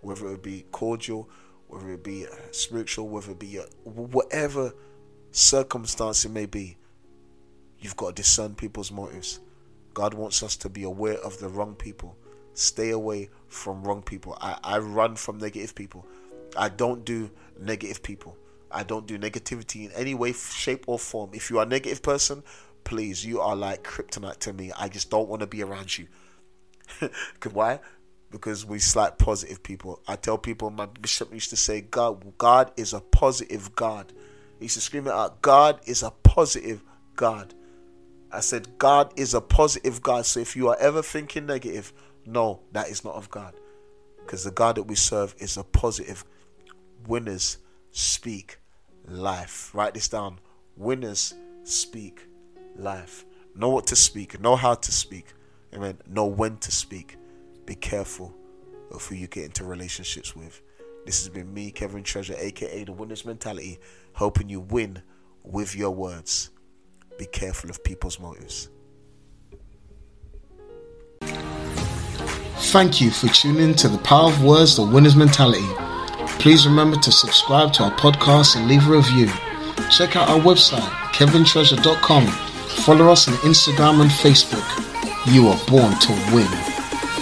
whether 0.00 0.32
it 0.32 0.42
be 0.42 0.64
cordial, 0.72 1.28
whether 1.66 1.92
it 1.92 2.02
be 2.02 2.26
uh, 2.26 2.30
spiritual, 2.52 3.08
whether 3.08 3.32
it 3.32 3.38
be 3.38 3.58
uh, 3.58 3.64
whatever 3.84 4.72
circumstance 5.30 6.24
it 6.24 6.30
may 6.30 6.46
be. 6.46 6.76
You've 7.80 7.96
got 7.96 8.16
to 8.16 8.22
discern 8.22 8.54
people's 8.54 8.90
motives. 8.90 9.40
God 9.98 10.14
wants 10.14 10.44
us 10.44 10.54
to 10.58 10.68
be 10.68 10.84
aware 10.84 11.18
of 11.24 11.40
the 11.40 11.48
wrong 11.48 11.74
people. 11.74 12.16
Stay 12.54 12.90
away 12.90 13.30
from 13.48 13.82
wrong 13.82 14.00
people. 14.00 14.38
I, 14.40 14.56
I 14.62 14.78
run 14.78 15.16
from 15.16 15.38
negative 15.38 15.74
people. 15.74 16.06
I 16.56 16.68
don't 16.68 17.04
do 17.04 17.28
negative 17.60 18.00
people. 18.00 18.36
I 18.70 18.84
don't 18.84 19.08
do 19.08 19.18
negativity 19.18 19.86
in 19.86 19.92
any 19.96 20.14
way, 20.14 20.34
shape, 20.34 20.84
or 20.86 21.00
form. 21.00 21.30
If 21.32 21.50
you 21.50 21.58
are 21.58 21.64
a 21.64 21.68
negative 21.68 22.00
person, 22.00 22.44
please, 22.84 23.26
you 23.26 23.40
are 23.40 23.56
like 23.56 23.82
kryptonite 23.82 24.38
to 24.38 24.52
me. 24.52 24.70
I 24.78 24.88
just 24.88 25.10
don't 25.10 25.28
want 25.28 25.40
to 25.40 25.48
be 25.48 25.64
around 25.64 25.98
you. 25.98 26.06
Why? 27.52 27.80
Because 28.30 28.64
we 28.64 28.78
like 28.94 29.18
positive 29.18 29.64
people. 29.64 30.00
I 30.06 30.14
tell 30.14 30.38
people, 30.38 30.70
my 30.70 30.86
bishop 30.86 31.34
used 31.34 31.50
to 31.50 31.56
say, 31.56 31.80
God, 31.80 32.38
God 32.38 32.70
is 32.76 32.92
a 32.92 33.00
positive 33.00 33.74
God. 33.74 34.12
He 34.60 34.66
used 34.66 34.76
to 34.76 34.80
scream 34.80 35.08
it 35.08 35.12
out, 35.12 35.42
God 35.42 35.80
is 35.86 36.04
a 36.04 36.12
positive 36.12 36.84
God. 37.16 37.54
I 38.30 38.40
said, 38.40 38.78
God 38.78 39.12
is 39.16 39.34
a 39.34 39.40
positive 39.40 40.02
God. 40.02 40.26
So 40.26 40.40
if 40.40 40.54
you 40.54 40.68
are 40.68 40.76
ever 40.78 41.02
thinking 41.02 41.46
negative, 41.46 41.92
no, 42.26 42.60
that 42.72 42.88
is 42.88 43.04
not 43.04 43.14
of 43.14 43.30
God. 43.30 43.54
Because 44.20 44.44
the 44.44 44.50
God 44.50 44.76
that 44.76 44.82
we 44.82 44.94
serve 44.94 45.34
is 45.38 45.56
a 45.56 45.64
positive. 45.64 46.24
Winners 47.06 47.58
speak 47.90 48.58
life. 49.06 49.74
Write 49.74 49.94
this 49.94 50.08
down. 50.08 50.38
Winners 50.76 51.34
speak 51.64 52.26
life. 52.76 53.24
Know 53.54 53.70
what 53.70 53.86
to 53.88 53.96
speak, 53.96 54.40
know 54.40 54.56
how 54.56 54.74
to 54.74 54.92
speak. 54.92 55.34
Amen. 55.74 55.98
Know 56.06 56.26
when 56.26 56.58
to 56.58 56.70
speak. 56.70 57.16
Be 57.66 57.74
careful 57.74 58.34
of 58.90 59.04
who 59.04 59.16
you 59.16 59.26
get 59.26 59.44
into 59.44 59.64
relationships 59.64 60.34
with. 60.36 60.62
This 61.04 61.20
has 61.20 61.28
been 61.28 61.52
me, 61.52 61.70
Kevin 61.70 62.02
Treasure, 62.02 62.36
aka 62.38 62.84
the 62.84 62.92
Winners 62.92 63.24
Mentality, 63.24 63.78
helping 64.12 64.48
you 64.48 64.60
win 64.60 65.02
with 65.42 65.74
your 65.74 65.90
words. 65.90 66.50
Be 67.18 67.26
careful 67.26 67.68
of 67.68 67.82
people's 67.82 68.20
motives. 68.20 68.70
Thank 72.70 73.00
you 73.00 73.10
for 73.10 73.26
tuning 73.28 73.74
to 73.74 73.88
the 73.88 73.98
Power 73.98 74.30
of 74.30 74.44
Words, 74.44 74.76
the 74.76 74.86
Winner's 74.86 75.16
Mentality. 75.16 75.66
Please 76.38 76.64
remember 76.66 76.96
to 76.98 77.10
subscribe 77.10 77.72
to 77.74 77.84
our 77.84 77.90
podcast 77.92 78.56
and 78.56 78.68
leave 78.68 78.88
a 78.88 78.92
review. 78.92 79.26
Check 79.90 80.14
out 80.14 80.28
our 80.28 80.38
website, 80.38 80.80
kevintreasure.com. 81.12 82.26
Follow 82.84 83.08
us 83.08 83.26
on 83.26 83.34
Instagram 83.38 84.00
and 84.00 84.10
Facebook. 84.10 85.34
You 85.34 85.48
are 85.48 85.58
born 85.66 85.98
to 85.98 86.12
win. 86.32 86.77